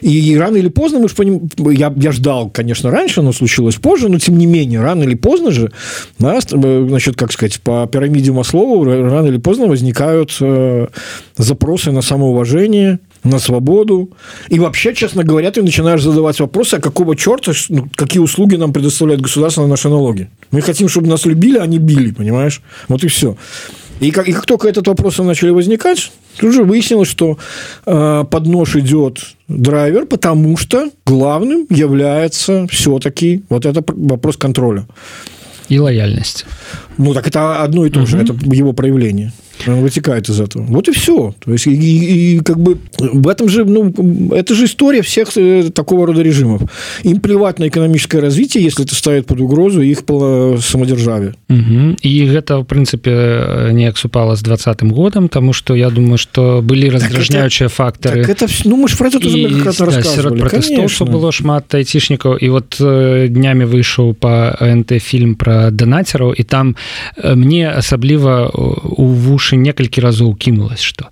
[0.00, 1.48] и рано или поздно, мы же поним...
[1.58, 5.50] я, я ждал, конечно, раньше, но случилось позже, но тем не менее, рано или поздно
[5.50, 5.70] же,
[6.18, 10.88] да, значит, как сказать, по пирамиде Маслова рано или поздно возникают э,
[11.36, 14.10] запросы на самоуважение, на свободу.
[14.48, 18.72] И вообще, честно говоря, ты начинаешь задавать вопросы, а какого черта, ну, какие услуги нам
[18.72, 20.28] предоставляет государство на наши налоги.
[20.50, 22.62] Мы хотим, чтобы нас любили, а не били, понимаешь?
[22.88, 23.36] Вот и все.
[24.00, 27.36] И как, и как только этот вопрос начали возникать, тут же выяснилось, что
[27.84, 29.18] э, под нож идет
[29.48, 34.86] драйвер, потому что главным является все-таки вот это вопрос контроля.
[35.68, 36.46] И лояльность.
[36.96, 38.06] Ну, так это одно и то угу.
[38.06, 39.32] же, это его проявление
[39.66, 40.62] вытекает из этого.
[40.64, 41.34] Вот и все.
[41.44, 43.92] То есть, и, и, и как бы в этом же, ну,
[44.32, 46.62] это же история всех э, такого рода режимов.
[47.02, 50.02] Им плевать на эканамічнае развіцце, если это ставит под угрозу іх
[50.60, 51.34] самадзяржаве.
[51.48, 51.96] Угу.
[52.02, 56.62] І гэта в прынцыпе э, неяк супала з двадцатым годам, тому что я думаю, что
[56.62, 58.22] былі раздражняючыя так фактары.
[58.22, 62.36] Так это, так ну, мы ж про это і, да, сярод пратэстоўцаў было шмат айцішнікаў
[62.36, 66.76] і вот э, днямі выйшаў па нт фільм пра данацераў і там
[67.22, 71.09] мне асабліва у вушы душы некалькі разоў кінулась что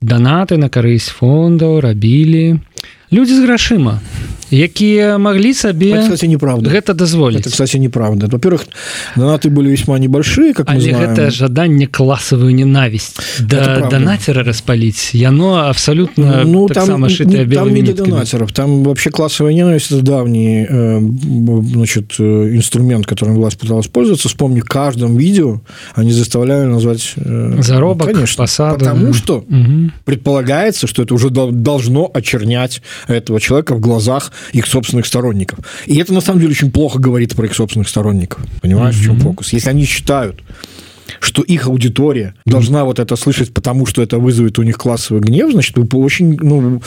[0.00, 2.60] данаты на карысць фондаў рабілі
[3.10, 4.00] людзі з грашыма
[4.51, 6.69] якія могли сабе это, кстати неправда.
[6.69, 8.27] гэта дазволить это, кстати неправда.
[8.27, 8.67] Во-первых
[9.15, 13.19] донаты были весьма небольшие как Але гэта жаданне классовую ненависть.
[13.39, 18.51] Да донатера распалить яно абсолютно ну так там, там не донатеров.
[18.51, 20.99] Там вообще классовая ненависть это давний э,
[21.73, 22.23] значит э,
[22.55, 24.27] инструмент которым власть пыталась пользоваться.
[24.29, 25.61] Вспомни каждом видео
[25.95, 28.79] они заставляли назвать э, заробок конечно посаду.
[28.79, 29.91] потому что угу.
[30.05, 35.59] предполагается что это уже должно очернять этого человека в глазах их собственных сторонников.
[35.85, 38.41] И это, на самом деле, очень плохо говорит про их собственных сторонников.
[38.61, 38.99] Понимаешь, mm-hmm.
[38.99, 39.53] в чем фокус?
[39.53, 40.41] Если они считают,
[41.19, 45.51] что их аудитория должна вот это слышать, потому что это вызовет у них классовый гнев,
[45.51, 46.81] значит, вы очень, ну,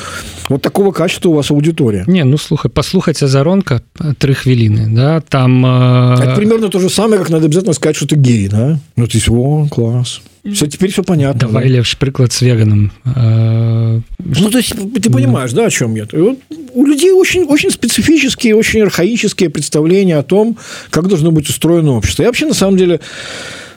[0.48, 2.04] вот такого качества у вас аудитория.
[2.06, 3.82] Не, ну, слухай, послухать Азаронка
[4.18, 5.64] три хвилины, да, там...
[5.66, 6.22] Э...
[6.22, 8.78] Это примерно то же самое, как надо обязательно сказать, что ты гей, да?
[8.96, 10.20] Ну, ты о, класс.
[10.44, 11.40] Все, теперь все понятно.
[11.40, 11.70] Давай да?
[11.70, 12.90] лепш приклад с веганом.
[13.04, 14.00] Э...
[14.18, 16.06] Ну, то есть, ты понимаешь, да, о чем я?
[16.10, 16.38] Вот
[16.74, 20.56] у людей очень, очень специфические, очень архаические представления о том,
[20.90, 22.22] как должно быть устроено общество.
[22.22, 23.00] Я вообще, на самом деле,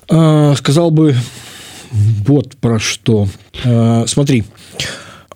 [0.09, 1.15] э, сказал бы
[1.91, 3.27] вот про что.
[3.63, 4.43] Э, смотри,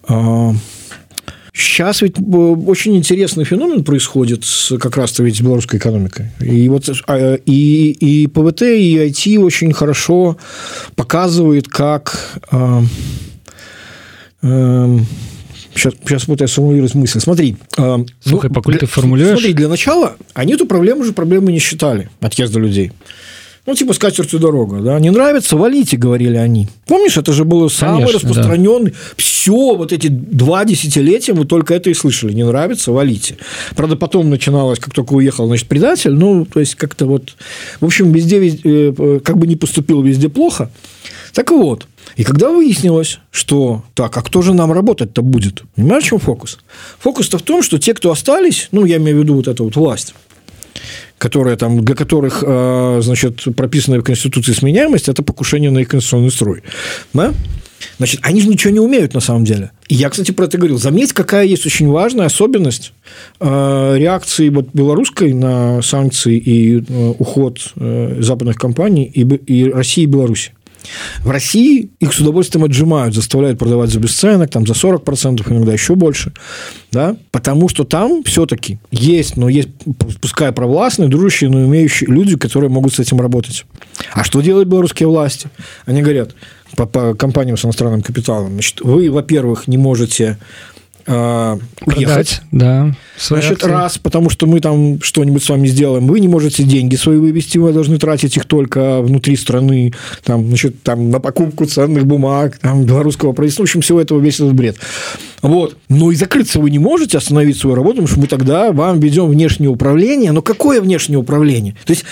[0.07, 0.51] э,
[1.53, 6.31] Сейчас ведь очень интересный феномен происходит с, как раз-то ведь с белорусской экономикой.
[6.39, 6.89] И, вот,
[7.45, 10.37] и, и ПВТ, и IT очень хорошо
[10.95, 12.39] показывает, как...
[12.51, 12.81] Э,
[14.43, 14.99] э,
[15.73, 17.19] сейчас, сейчас вот я сформулирую мысль.
[17.19, 17.57] Смотри.
[17.77, 19.39] Э, Слушай, ну, покуль ты формулируешь...
[19.39, 22.91] Смотри, для начала они эту проблему же проблемой не считали, отъезда людей.
[23.69, 24.99] Ну, типа скатертью дорога, да.
[24.99, 26.67] Не нравится, валите, говорили они.
[26.87, 28.91] Помнишь, это же было самое Конечно, распространенное.
[28.91, 28.97] Да.
[29.15, 32.33] Все, вот эти два десятилетия мы только это и слышали.
[32.33, 33.37] Не нравится, валите.
[33.75, 36.13] Правда, потом начиналось, как только уехал, значит, предатель.
[36.13, 37.35] Ну, то есть, как-то вот...
[37.79, 40.71] В общем, везде, везде э, как бы не поступил, везде плохо.
[41.35, 45.61] Так вот, и когда выяснилось, что так, а кто же нам работать-то будет?
[45.75, 46.57] Понимаешь, в чем фокус?
[47.01, 49.75] Фокус-то в том, что те, кто остались, ну, я имею в виду вот эту вот
[49.75, 50.15] власть,
[51.19, 56.31] которые там, для которых, э, значит, прописанная в Конституции сменяемость, это покушение на их конституционный
[56.31, 56.63] строй.
[57.13, 57.33] Да?
[57.97, 59.71] Значит, они же ничего не умеют на самом деле.
[59.89, 60.77] И я, кстати, про это говорил.
[60.77, 62.93] Заметь, какая есть очень важная особенность
[63.39, 70.07] э, реакции вот белорусской на санкции и э, уход западных компаний и, и России и
[70.07, 70.53] Беларуси.
[71.23, 75.95] В России их с удовольствием отжимают, заставляют продавать за бесценок, там за 40%, иногда еще
[75.95, 76.33] больше,
[76.91, 79.69] да, потому что там все-таки есть, но есть,
[80.21, 83.65] пускай провластные, дружащие, но умеющие люди, которые могут с этим работать.
[84.13, 85.49] А что делают белорусские власти?
[85.85, 86.35] Они говорят,
[86.75, 88.53] по, по компаниям с иностранным капиталом.
[88.53, 90.37] Значит, вы, во-первых, не можете
[91.09, 92.41] э, уехать.
[92.51, 92.95] да.
[93.19, 93.69] Значит, акции.
[93.69, 97.57] раз, потому что мы там что-нибудь с вами сделаем, вы не можете деньги свои вывести,
[97.57, 99.93] вы должны тратить их только внутри страны,
[100.23, 104.35] там, значит, там, на покупку ценных бумаг, там, белорусского правительства, в общем, всего этого весь
[104.35, 104.77] этот бред.
[105.41, 105.77] Вот.
[105.89, 109.27] Но и закрыться вы не можете, остановить свою работу, потому что мы тогда вам ведем
[109.27, 110.31] внешнее управление.
[110.31, 111.75] Но какое внешнее управление?
[111.85, 112.05] То есть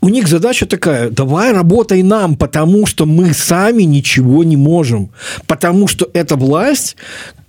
[0.00, 5.10] у них задача такая, давай работай нам, потому что мы сами ничего не можем.
[5.46, 6.96] Потому что эта власть,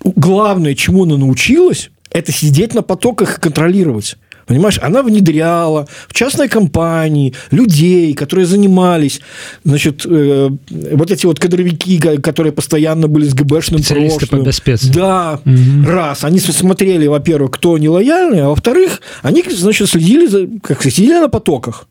[0.03, 4.17] главное, чему она научилась, это сидеть на потоках и контролировать.
[4.49, 9.21] Понимаешь, она внедряла в частной компании людей, которые занимались,
[9.63, 14.43] значит, э, вот эти вот кадровики, которые постоянно были с ГБшным прошлым.
[14.43, 14.85] По спец.
[14.85, 15.87] Да, угу.
[15.87, 16.23] раз.
[16.23, 21.87] Они смотрели, во-первых, кто нелояльный, а во-вторых, они, значит, следили, за, как следили на потоках.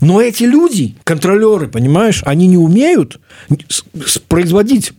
[0.00, 3.20] Но эти люди, контролеры, понимаешь, они не умеют
[4.28, 4.92] производить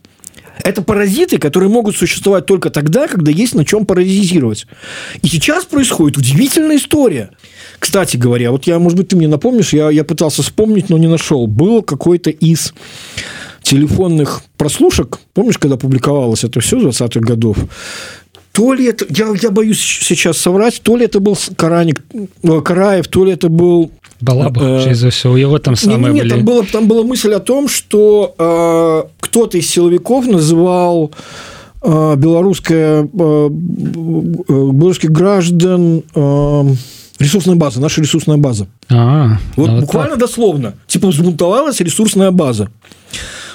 [0.63, 4.67] это паразиты, которые могут существовать только тогда, когда есть на чем паразитировать.
[5.21, 7.31] И сейчас происходит удивительная история.
[7.79, 11.07] Кстати говоря, вот я, может быть, ты мне напомнишь, я, я пытался вспомнить, но не
[11.07, 11.47] нашел.
[11.47, 12.73] Был какой-то из
[13.63, 17.57] телефонных прослушек, помнишь, когда публиковалось это все 20-х годов,
[18.51, 22.03] то ли это, я, я боюсь сейчас соврать, то ли это был Караник,
[22.43, 23.91] э, Караев, то ли это был
[24.21, 27.31] Балабах, э, за все, у него там самое не, не, там, было, там была мысль
[27.33, 31.11] о том, что э, кто-то из силовиков называл
[31.81, 36.63] э, белорусское, э, э белорусских граждан э,
[37.19, 38.67] ресурсная база, наша ресурсная база.
[38.89, 40.19] А, вот ну, буквально так.
[40.19, 40.73] дословно.
[40.87, 42.69] Типа взбунтовалась ресурсная база.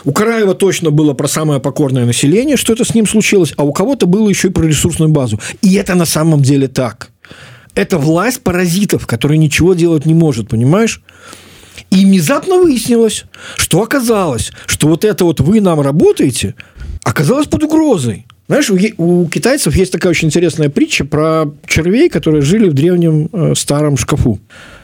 [0.05, 3.73] У Караева точно было про самое покорное население, что это с ним случилось, а у
[3.73, 5.41] кого-то было еще и про ресурсную базу.
[5.63, 7.11] И это на самом деле так
[7.75, 11.03] это власть паразитов, которые ничего делать не может, понимаешь?
[11.91, 13.25] И внезапно выяснилось,
[13.57, 16.55] что оказалось, что вот это вот вы нам работаете,
[17.03, 18.27] оказалось под угрозой.
[18.47, 23.29] Знаешь, у, у китайцев есть такая очень интересная притча про червей, которые жили в древнем
[23.33, 24.39] э, старом шкафу.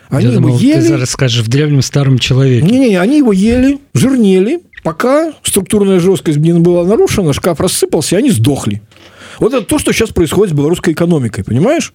[0.08, 0.80] Они Я его думал, ели.
[0.80, 2.66] Ты зараз скажешь в древнем старом человеке.
[2.66, 8.30] Не-не, они его ели, жирнели, пока структурная жесткость не была нарушена, шкаф рассыпался, и они
[8.30, 8.82] сдохли.
[9.38, 11.92] Вот это то, что сейчас происходит с белорусской экономикой, понимаешь?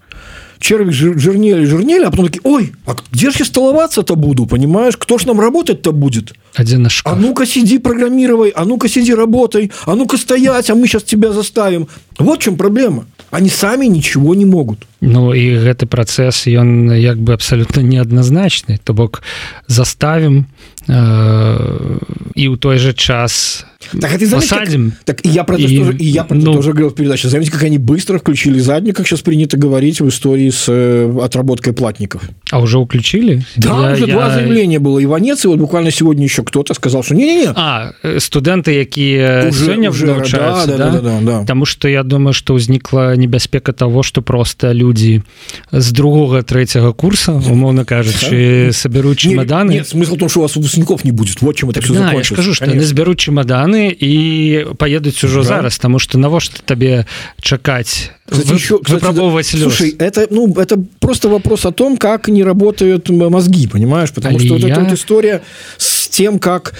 [0.60, 4.96] черви жирнели, жирнели, а потом такие, ой, а где же я столоваться-то буду, понимаешь?
[4.96, 6.34] Кто ж нам работать-то будет?
[6.54, 7.12] Один на шкаф.
[7.12, 11.32] А ну-ка сиди, программируй, а ну-ка сиди, работай, а ну-ка стоять, а мы сейчас тебя
[11.32, 11.88] заставим.
[12.18, 13.06] Вот в чем проблема.
[13.30, 14.86] Они сами ничего не могут.
[15.00, 19.24] Ну і гэты працэс ён як бы абсалютна неадназначны то бок
[19.64, 20.44] заставім
[20.84, 21.98] э,
[22.36, 23.64] і ў той же час
[23.96, 26.52] так, а ты заметь, посадим как, так я про и, тоже, и я про ну,
[26.52, 30.08] тоже говорил в передаче заметьте как они быстро включили задник как сейчас принято говорить в
[30.08, 32.23] истории с э, отработкой платников.
[32.51, 33.43] А уже уключили?
[33.57, 34.13] Да я, уже я...
[34.13, 37.47] два заявления было Иванец и вот буквально сегодня еще кто-то сказал что не, не, не.
[37.55, 41.39] а студенты якія сегодня уже да, да, да, да, да, да.
[41.39, 45.23] потому что я думаю что узнікла небяспека того что просто люди
[45.71, 49.71] з другого третьего курса умовно кажучи соберут чемоданы.
[49.71, 51.41] нет, нет, смысл в том что у вас выпускников не будет.
[51.41, 55.47] Вот чем это все да, я скажу что они зберут чемоданы і поедуць ужо да.
[55.47, 57.05] зараз тому что навошта табе
[57.41, 61.95] чакаць Кстати, вы, еще, кстати, выпробовать да, слушай, это ну это просто вопрос о том
[61.95, 64.11] как не работают мозги понимаешь?
[64.11, 64.73] Потому Али что вот я...
[64.73, 65.43] эта вот история
[65.77, 66.73] с тем как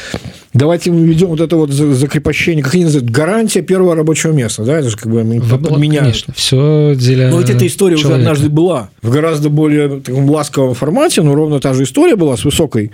[0.54, 4.80] давайте мы ведем вот это вот закрепощение как они называют гарантия первого рабочего места да?
[4.80, 8.22] Это же как бы меня все для но ведь эта история человека.
[8.22, 8.90] уже однажды была.
[9.02, 12.92] В гораздо более таком ласковом формате но ровно та же история была с высокой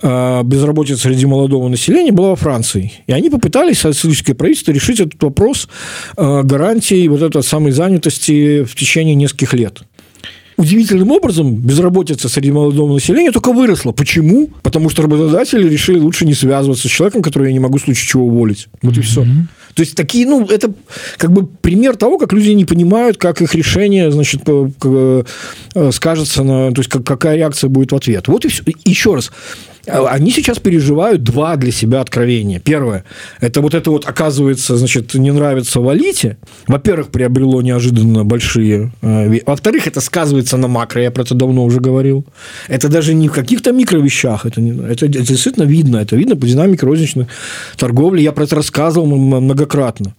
[0.00, 2.92] э, безработицей среди молодого населения была во Франции.
[3.08, 5.68] И они попытались социалистическое правительство решить этот вопрос
[6.16, 9.82] э, гарантии вот этот самый занятости в течение нескольких лет
[10.56, 13.92] удивительным образом безработица среди молодого населения только выросла.
[13.92, 14.50] Почему?
[14.62, 18.06] Потому что работодатели решили лучше не связываться с человеком, которого я не могу в случае
[18.06, 18.68] чего уволить.
[18.82, 18.98] Вот mm-hmm.
[18.98, 19.26] и все.
[19.74, 20.72] То есть такие, ну, это
[21.18, 25.24] как бы пример того, как люди не понимают, как их решение, значит, э,
[25.90, 28.28] скажется на, то есть как, какая реакция будет в ответ.
[28.28, 28.62] Вот и все.
[28.84, 29.32] Еще раз,
[29.86, 32.60] они сейчас переживают два для себя откровения.
[32.60, 33.04] Первое,
[33.40, 36.36] это вот это вот, оказывается, значит, не нравится валите.
[36.66, 38.92] Во-первых, приобрело неожиданно большие...
[39.02, 42.26] Э, во-вторых, это сказывается на макро, я про это давно уже говорил.
[42.68, 45.98] Это даже не в каких-то микровещах, это, не, это, это действительно видно.
[45.98, 47.26] Это видно по динамике розничной
[47.76, 48.22] торговли.
[48.22, 50.14] Я про это рассказывал многократно.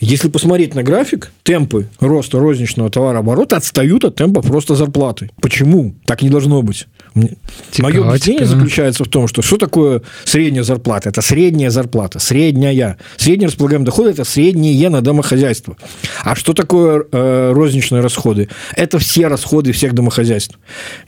[0.00, 5.30] Если посмотреть на график, темпы роста розничного товарооборота отстают от темпов роста зарплаты.
[5.40, 5.96] Почему?
[6.04, 6.86] Так не должно быть.
[7.14, 11.08] Мое объяснение заключается в том, что что такое средняя зарплата?
[11.08, 12.98] Это средняя зарплата, средняя.
[13.16, 15.76] Средний располагаемый доход– это среднее на домохозяйство.
[16.22, 18.48] А что такое э, розничные расходы?
[18.76, 20.58] Это все расходы всех домохозяйств.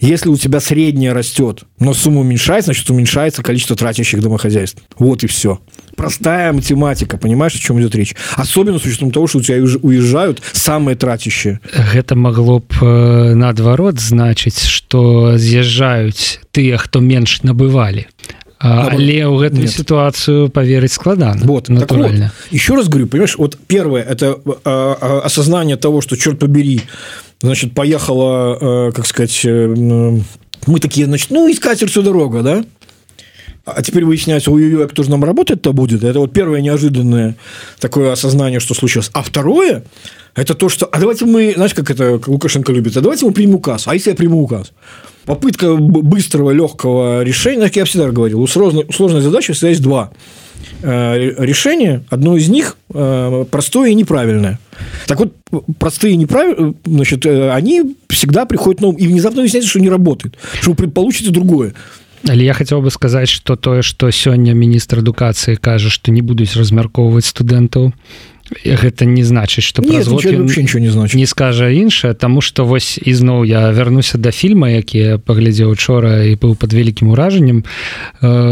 [0.01, 4.83] Если у тебя средняя растет, но сумма уменьшается, значит, уменьшается количество тратящих домохозяйств.
[4.99, 5.61] Вот и все.
[5.97, 8.15] Простая математика, понимаешь, о чем идет речь?
[8.37, 11.61] Особенно с учетом того, что у тебя уезжают самые тратящие.
[11.95, 18.07] Это могло б э, наадварот значыць, что з'язджаюць тыя, хто менш набывалі.
[18.61, 19.73] але ў гэтую Нет.
[19.73, 25.21] ситуацию поверить складано вот натурально вот, еще раз говорю понимаешь вот первое это а, а,
[25.25, 26.83] осознание того что черт побери
[27.41, 30.21] значит поехала а, как сказать э,
[30.67, 32.63] мы такие значит ну искать всю дорогу да
[33.71, 36.05] а теперь выясняется, ой-ой-ой, кто же нам работать-то будет?
[36.05, 37.37] Это вот первое неожиданное
[37.79, 39.11] такое осознание, что случилось.
[39.13, 39.85] А второе,
[40.35, 40.87] это то, что...
[40.87, 42.97] А давайте мы, знаешь, как это Лукашенко любит?
[42.97, 43.87] А давайте мы примем указ.
[43.87, 44.73] А если я приму указ?
[45.25, 49.83] Попытка быстрого, легкого решения, как я всегда говорил, у сложной, у сложной задачи всегда есть
[49.83, 50.13] два
[50.83, 52.03] э, решения.
[52.09, 54.59] Одно из них э, простое и неправильное.
[55.07, 55.35] Так вот,
[55.79, 58.97] простые и неправильные, значит, э, они всегда приходят на ум.
[58.97, 60.37] И внезапно выясняется, что не работает.
[60.61, 61.75] Что вы получите другое.
[62.29, 66.57] Але я хотел бы сказаць что тое что сёння міністр адукацыі кажа что не будуць
[66.57, 67.93] размяркоўваць студэнтаў
[68.65, 72.99] гэта не значыць что праз год ничего не значит не скажа іншае тому что вось
[72.99, 77.65] ізноў я вярнуся до фільма які паглядзеў учора і быў под вялікім уражаннем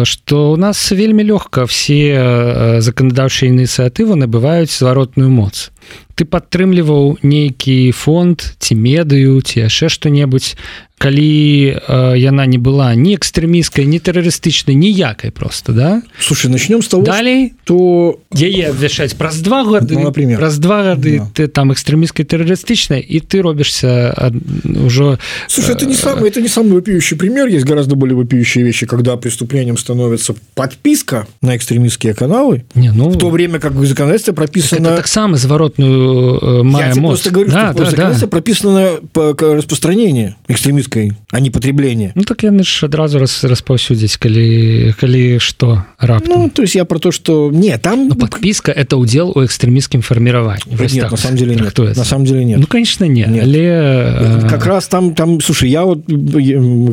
[0.05, 5.71] что у нас вельмі лёгка все заканадаўчыя ініцыятывы набываюць зваротную моц.
[6.15, 10.57] Ты падтрымліваў нейкі фонд ці медыю ці яшчэ што-небудзь
[11.04, 16.88] калі э, яна не была не экстрэміскай не тэрарыстычнай ніякай просто да слушай начнем с
[16.88, 21.28] того далей то яе абвяшаць праз два гады ну, например праз два гады да.
[21.36, 24.32] ты там экстрэміскай тэрарыстычнай і ты робішься
[24.64, 25.20] ўжо
[25.52, 29.18] слушай это не самый это не самый вопиющий пример есть гораздо более вопиющие вещи когда
[29.18, 34.96] преступлением становится подписка на экстремистские каналы не ну в то время как в законодательстве прописано
[34.96, 38.28] так само заворотную э, мая мост говорю, да, да, да.
[38.28, 44.18] прописано по распространение экстремистских экономической а не потребление ну так яны ж адразу раз распаўсюдзіць
[44.18, 48.72] калі калі что раптам ну, то есть я про то что нет там Но подписка
[48.72, 52.60] это удел у экстремистскім формировании нет, так, на самом деле нет на самом деле нет
[52.60, 53.44] ну конечно нет, нет.
[53.44, 56.04] але э, как раз там там слушай я вот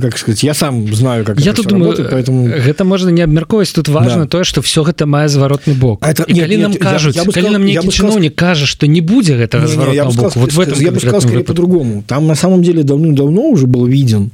[0.01, 3.73] как сказать я сам знаю как я тут думаю работает, поэтому гэта можно не абмярковаць
[3.73, 4.29] тут важно да.
[4.29, 8.35] тое что все гэта мае зваротны бок а это нет, нам кажуць нам не чыноўнік
[8.35, 9.61] кажа что не будзе гэта
[11.45, 14.32] по-другому там на самом деле давным-давно уже было виден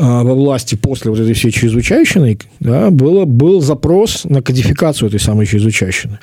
[0.00, 5.18] а, во власти после вот этой всей чрезвычайщины, да, было, был запрос на кодификацию этой
[5.18, 6.20] самой чрезвычайщины.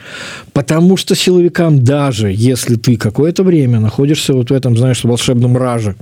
[0.53, 5.95] Потому что силовикам даже, если ты какое-то время находишься вот в этом, знаешь, волшебном раже,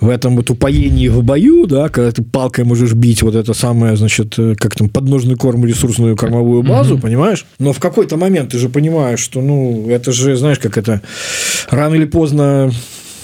[0.00, 3.96] в этом вот упоении в бою, да, когда ты палкой можешь бить вот это самое,
[3.96, 7.02] значит, э, как там, подножный корм, ресурсную кормовую базу, угу.
[7.02, 7.46] понимаешь?
[7.58, 11.00] Но в какой-то момент ты же понимаешь, что, ну, это же, знаешь, как это,
[11.70, 12.70] рано или поздно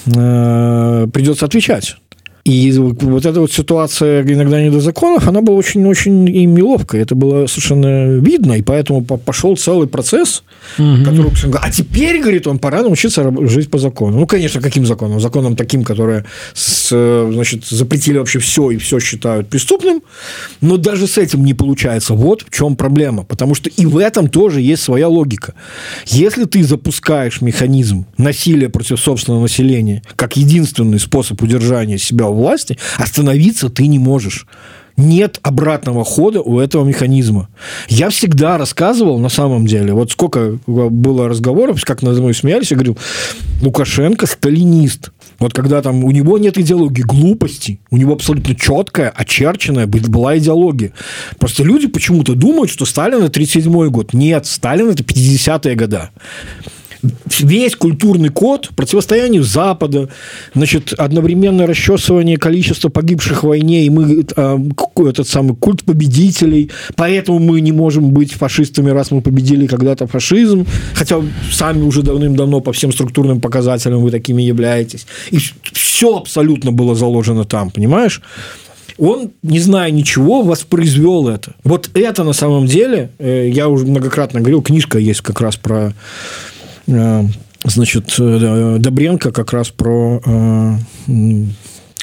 [0.05, 1.97] придется отвечать.
[2.45, 7.01] И вот эта вот ситуация иногда не до законов, она была очень-очень им неловкая.
[7.01, 10.43] Это было совершенно видно, и поэтому пошел целый процесс,
[10.79, 11.05] угу.
[11.05, 11.31] который...
[11.63, 14.19] А теперь, говорит он, пора научиться жить по закону.
[14.19, 15.21] Ну, конечно, каким законом?
[15.21, 16.27] Законом таким, которые
[16.87, 20.03] значит, запретили вообще все и все считают преступным,
[20.61, 22.13] но даже с этим не получается.
[22.13, 23.25] Вот в чем проблема.
[23.25, 25.55] Потому что и в этом тоже есть своя логика.
[26.07, 33.69] Если ты запускаешь механизм насилия против собственного населения как единственный способ удержания себя власти, остановиться
[33.69, 34.47] ты не можешь
[34.97, 37.49] нет обратного хода у этого механизма.
[37.89, 42.77] Я всегда рассказывал, на самом деле, вот сколько было разговоров, как над мной смеялись, я
[42.77, 42.97] говорил,
[43.61, 45.11] Лукашенко сталинист.
[45.39, 50.93] Вот когда там у него нет идеологии глупости, у него абсолютно четкая, очерченная была идеология.
[51.39, 54.13] Просто люди почему-то думают, что Сталин это 37 год.
[54.13, 56.11] Нет, Сталин это 50-е года
[57.41, 60.09] весь культурный код противостоянию Запада,
[60.55, 64.59] значит, одновременное расчесывание количества погибших в войне, и мы э,
[65.09, 70.67] этот самый культ победителей, поэтому мы не можем быть фашистами, раз мы победили когда-то фашизм,
[70.95, 75.07] хотя сами уже давным-давно по всем структурным показателям вы такими являетесь.
[75.31, 75.39] И
[75.73, 78.23] все абсолютно было заложено там, понимаешь?
[78.99, 81.55] он, не зная ничего, воспроизвел это.
[81.65, 85.95] Вот это на самом деле, э, я уже многократно говорил, книжка есть как раз про
[86.87, 90.21] значит, Добренко как раз про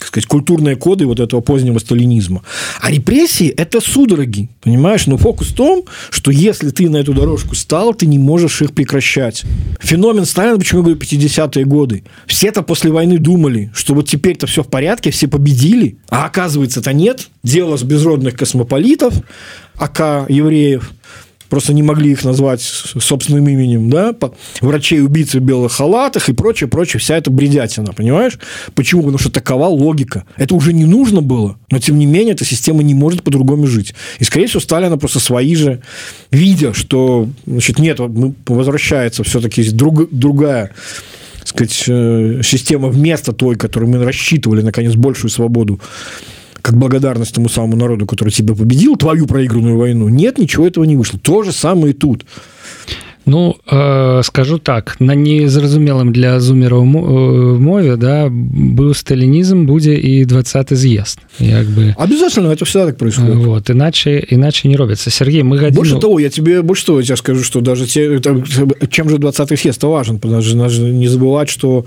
[0.02, 2.42] так сказать, культурные коды вот этого позднего сталинизма.
[2.82, 5.06] А репрессии– это судороги, понимаешь?
[5.06, 8.74] Но фокус в том, что если ты на эту дорожку стал, ты не можешь их
[8.74, 9.44] прекращать.
[9.80, 12.04] Феномен Сталина, почему я говорю 50-е годы?
[12.26, 17.30] Все-то после войны думали, что вот теперь-то все в порядке, все победили, а оказывается-то нет.
[17.44, 19.14] Дело с безродных космополитов,
[19.76, 20.94] АК евреев–
[21.52, 24.16] просто не могли их назвать собственным именем, да,
[24.62, 28.40] врачей-убийцы в белых халатах и прочее, прочее, вся эта бредятина, понимаешь?
[28.74, 29.02] Почему?
[29.02, 30.24] Потому что такова логика.
[30.38, 33.94] Это уже не нужно было, но тем не менее эта система не может по-другому жить.
[34.20, 35.82] И, скорее всего, Сталина просто свои же,
[36.32, 38.00] видя, что, значит, нет,
[38.48, 40.72] возвращается все-таки друг, другая
[41.44, 45.82] сказать, э, система вместо той, которую мы рассчитывали, наконец, большую свободу
[46.62, 50.10] как благодарность тому самому народу, который тебя победил, твою проигранную войну.
[50.10, 51.20] Нет, ничего этого не вышло.
[51.20, 52.26] То же самое и тут.
[53.26, 60.26] Ну э, скажу так на незразумелым для зумераў э, мове да быў сталінізм будзе і
[60.26, 61.94] двадцаты з'езд як бы.
[61.98, 63.36] Обязательно это всегда так происходит.
[63.36, 65.12] Вот иначе иначе не робится.
[65.12, 65.76] Сергей мы годину...
[65.76, 68.44] больше того я тебе больше того я скажу что даже те это,
[68.90, 70.20] чем же 20 съезд важен?
[70.20, 71.86] Потому что надо не забывать что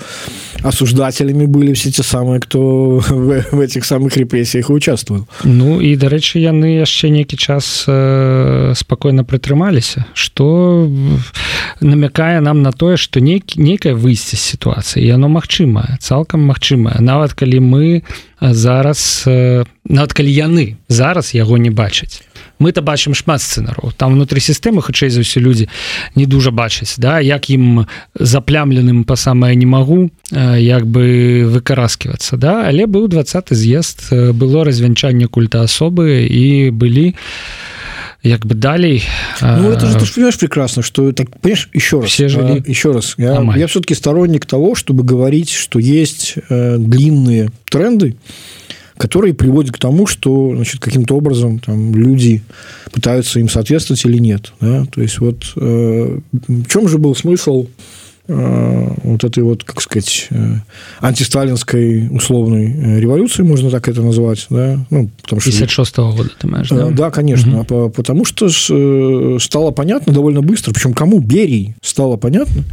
[0.63, 5.27] осуждателями были все те самые кто в, в этих самых репрессиях участвовал.
[5.43, 11.25] Ну и дарэчы яны яшчэ нейкі час э, спокойно прытрымаліся что в
[11.81, 17.61] намякае нам на тое что нейкі нейкае выйсце сітуацыі яно магчымае цалкам магчымае нават калі
[17.61, 18.03] мы
[18.53, 19.25] зараз
[19.89, 22.23] нават калі яны зараз яго не бачаць.
[22.59, 23.93] Мы то бачым шмат сцэнараў.
[23.97, 25.69] Там внутри сістэмы хутчэй за ўсе людзі
[26.15, 27.21] не дужа бачаць да?
[27.21, 32.69] Як ім заплямленым па самае не магу як бы выкараскивацца да?
[32.69, 37.75] Але быў двадцаты з'езд было развянчанне культа асобы і былі у
[38.25, 39.05] як бы далей
[39.41, 42.71] ну, это же, ты же понимаешь прекрасно что так понимаешь еще раз все жили а,
[42.71, 48.17] еще раз я, я все-таки сторонник того чтобы говорить что есть э, длинные тренды
[48.97, 52.43] которые приводят к тому что значит каким-то образом там люди
[52.93, 54.87] пытаются им соответствовать или нет да?
[54.87, 57.67] то есть вот э, в чем же был смысл
[58.27, 60.55] вот этой вот, как сказать, э,
[61.01, 65.51] антисталинской условной э, революции, можно так это назвать, да, ну, потому что...
[65.51, 66.91] 56 -го года, ты имеешь, да?
[66.91, 67.91] Да, конечно, угу.
[67.91, 68.49] потому что
[69.39, 72.65] стало понятно довольно быстро, причем кому Берии стало понятно,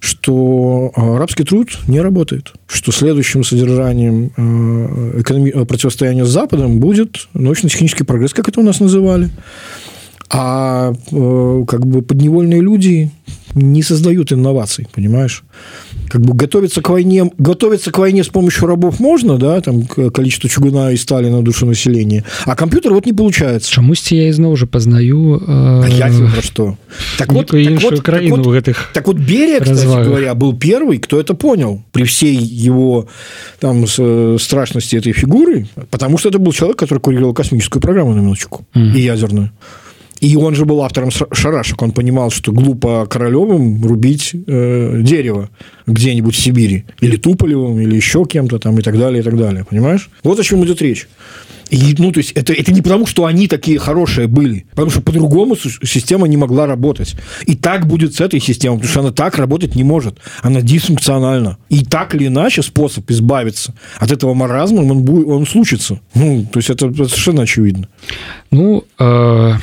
[0.00, 8.34] что арабский труд не работает, что следующим содержанием экономи- противостояния с Западом будет научно-технический прогресс,
[8.34, 9.30] как это у нас называли,
[10.29, 10.93] а
[11.67, 13.11] как бы подневольные люди
[13.55, 15.43] не создают инноваций, понимаешь?
[16.07, 20.49] Как бы готовиться к войне, готовиться к войне с помощью рабов можно, да, там количество
[20.49, 23.71] чугуна и стали на душу населения, а компьютер вот не получается.
[23.71, 25.83] Чамусьці я ізноў уже познаю э...
[25.83, 26.77] а я про что
[27.17, 30.07] так вот, так вот, так вот, гэтых так вот Берия, кстати развагах.
[30.07, 33.07] говоря, был первый, кто это понял при всей его
[33.59, 38.19] там э, страшности этой фигуры, потому что это был человек, который курировал космическую программу на
[38.19, 38.95] минуточку mm.
[38.95, 39.51] и ядерную.
[40.20, 41.80] и он же был автором шарашек.
[41.82, 45.50] Он понимал, что глупо Королевым рубить э, дерево
[45.86, 46.84] где-нибудь в Сибири.
[47.00, 49.64] Или Туполевым, или еще кем-то там, и так далее, и так далее.
[49.68, 50.08] Понимаешь?
[50.22, 51.08] Вот о чем идет речь.
[51.74, 55.00] И, ну, то есть, это, это не потому, что они такие хорошие были, потому что
[55.00, 57.16] по-другому система не могла работать.
[57.46, 60.18] И так будет с этой системой, потому что она так работать не может.
[60.42, 61.58] Она дисфункциональна.
[61.70, 65.98] И так или иначе способ избавиться от этого маразма, он, будет, он случится.
[66.14, 67.88] Ну, то есть, это, это совершенно очевидно.
[68.52, 69.54] Ну, э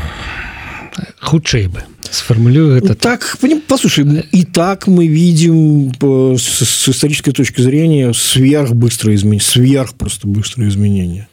[1.22, 3.38] хутчэй бы сформулюю это ну, так
[3.68, 5.94] послушай и так мы видим
[6.38, 11.30] с, с исторической точки зрения сверх быстрое изменение сверх просто быстрое изменение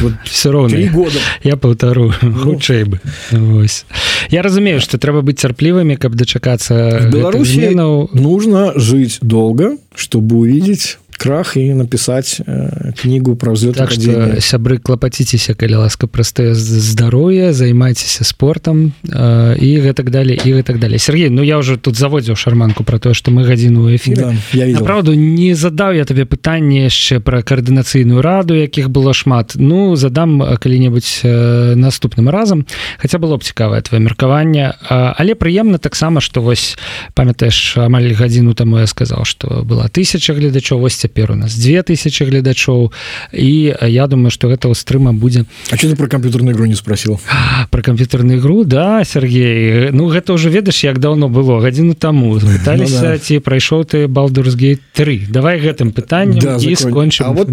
[0.00, 1.18] вот все равно года.
[1.42, 2.12] Я полтору.
[2.42, 3.00] Хутчэй бы.
[3.30, 3.84] Вось.
[4.30, 7.74] я разумею что трэба быть цярплівымі каб дачакацца беларусі
[8.12, 15.52] нужно жить долго чтобы увидеть крах і напісаць э, кнігу пра взлет так, сябры клапаціцеся
[15.52, 20.98] калі ласка простае здароўе займайцеся спортом э, і гэтак далее і гэтак далее.
[20.98, 25.12] Сергей Ну я уже тут заводзіў шарманку про тое что мы гадзіну эфір да, правду
[25.12, 29.52] не задаў я табе пытанне яшчэ про каардынацыйную раду якіх было шмат.
[29.60, 32.64] Ну задам калі-небудзь э, наступным разам
[32.96, 34.72] хотя было б цікавае твоё меркаванне.
[34.88, 36.78] Але прыемна таксама что вось
[37.12, 42.24] памятаеш амаль гадзіну таму я сказал что была тысяча гледачоў вось цяпер у нас 2000
[42.24, 42.92] гледачоў.
[43.32, 47.20] І я думаю что гэта стрыма будзе А что ты про камп'ютерную игру не спросил
[47.70, 49.90] про камп'ютерную игру да Сергей.
[49.92, 52.38] Ну гэта уже ведаеш як давно было гадзіну таму.
[52.38, 53.18] Пыталіся ну, да.
[53.18, 57.48] ці прайшоў ты балдурсгей 3 давай гэтым пытаннем да, і скончим а вот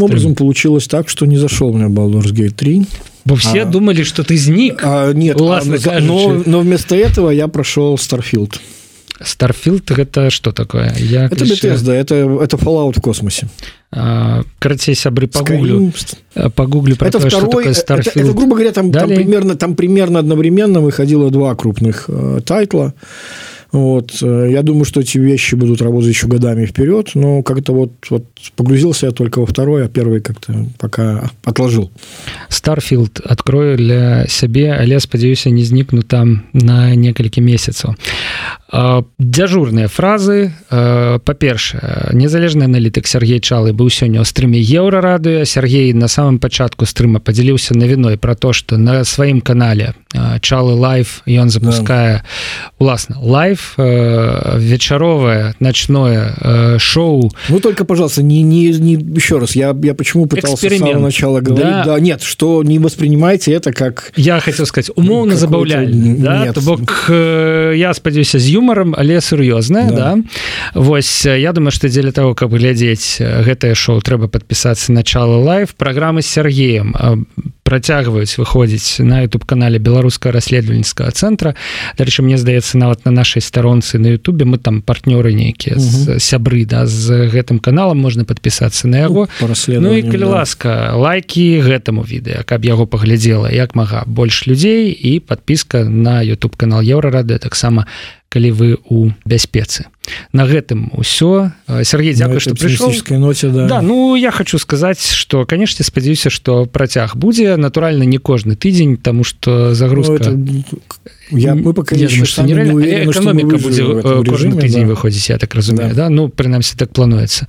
[0.00, 2.82] образом получилось так что не зашел мне балдурсгей 3
[3.26, 4.80] Бо все а, думали, что ты сник.
[4.82, 5.62] А, нет, а,
[6.02, 8.60] но, но вместо этого я прошел Starfield.
[9.20, 10.92] Starfield это что такое?
[10.98, 11.68] Я это еще...
[11.68, 13.48] Bethesda, это, это Fallout в космосе.
[13.92, 15.92] А, короче, сябры погуглю.
[15.92, 16.50] Skyrim.
[16.50, 18.10] Погуглю это то, второй, Starfield.
[18.10, 22.80] Это, это, грубо говоря, там, там, примерно, там примерно одновременно выходило два крупных э, title
[22.80, 22.94] а.
[23.73, 24.17] Вот.
[24.21, 28.25] Э, я думаю, что эти вещи будут работать еще годами вперед, но как-то вот, вот
[28.55, 31.91] погрузился я только во второй, а первый как-то пока отложил.
[32.49, 37.95] Starfield открою для себе, але, спадзяюся, не знікну там на некалькі месяцаў.
[38.69, 40.53] Дзяжурныя фразы.
[40.69, 45.45] Па-першае, незалежны аналітык Сергей Чалы быў сёння ў стрыме еўрарадыё.
[45.45, 49.93] Сергей на самым пачатку стрыма падзяліўся навіной пра то, што на сваім канале
[50.41, 52.21] Чалы лайф ён запускае
[52.77, 57.32] уласна лайф э, вечаровое ночное э, шоу.
[57.48, 61.40] Ну только пожалуйста не не не еще раз я я почему пытался с самого начала
[61.40, 61.64] говорить?
[61.66, 61.84] Да.
[61.84, 66.52] да нет что не воспринимайте это как я хотел сказать умоўно забаўляльный да?
[66.62, 70.14] бок э, я спадзяюся з юмором але сур'ёзная да.
[70.14, 70.18] да?
[70.74, 76.22] Вось я думаю что дзеля того каб глядзець гэтае шоу трэба подпісацца начало лайф программы
[76.22, 76.94] с Сергеем
[77.64, 81.56] працягваюць выходзіць на youtube канале беларускага расследавальніцкага цэнтра.
[81.96, 85.76] Дарэчы мне здаецца нават на нашай старонцы на Ютубе мы там партнёры нейкія
[86.18, 90.32] сябры да з гэтым каналам можна подпісацца на яго ну, і калі да.
[90.40, 96.56] ласка лайки гэтаму відэа каб яго паглядзела як мага больш людзей і подпіска на YouTube
[96.56, 97.86] канал еўрарады таксама
[98.28, 99.86] калі вы у бяспецы.
[100.32, 101.52] На гэтым усё.
[101.84, 102.90] Сергей дзякую что прыйшоў.
[103.18, 103.68] ноце да.
[103.68, 107.56] да ну я хочу сказаць что конечно спадзяюся что працяг будзе.
[107.56, 110.76] Натуральна не кожны тыдзень тому что загрузка ну, это...
[111.30, 113.84] я мы пока я думаю, не не уверены, экономика будзе
[114.26, 114.94] кожны тыдзень да.
[114.94, 116.08] выходзіць я так разумею да.
[116.08, 116.08] да?
[116.10, 117.46] Ну прынамсі так плануецца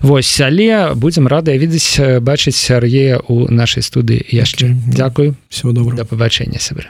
[0.00, 4.80] Вось але будзем рады відаць бачыць Сергея у нашай студыі яшчэ okay.
[4.88, 6.88] дзякую всего добра да пабачэння сябры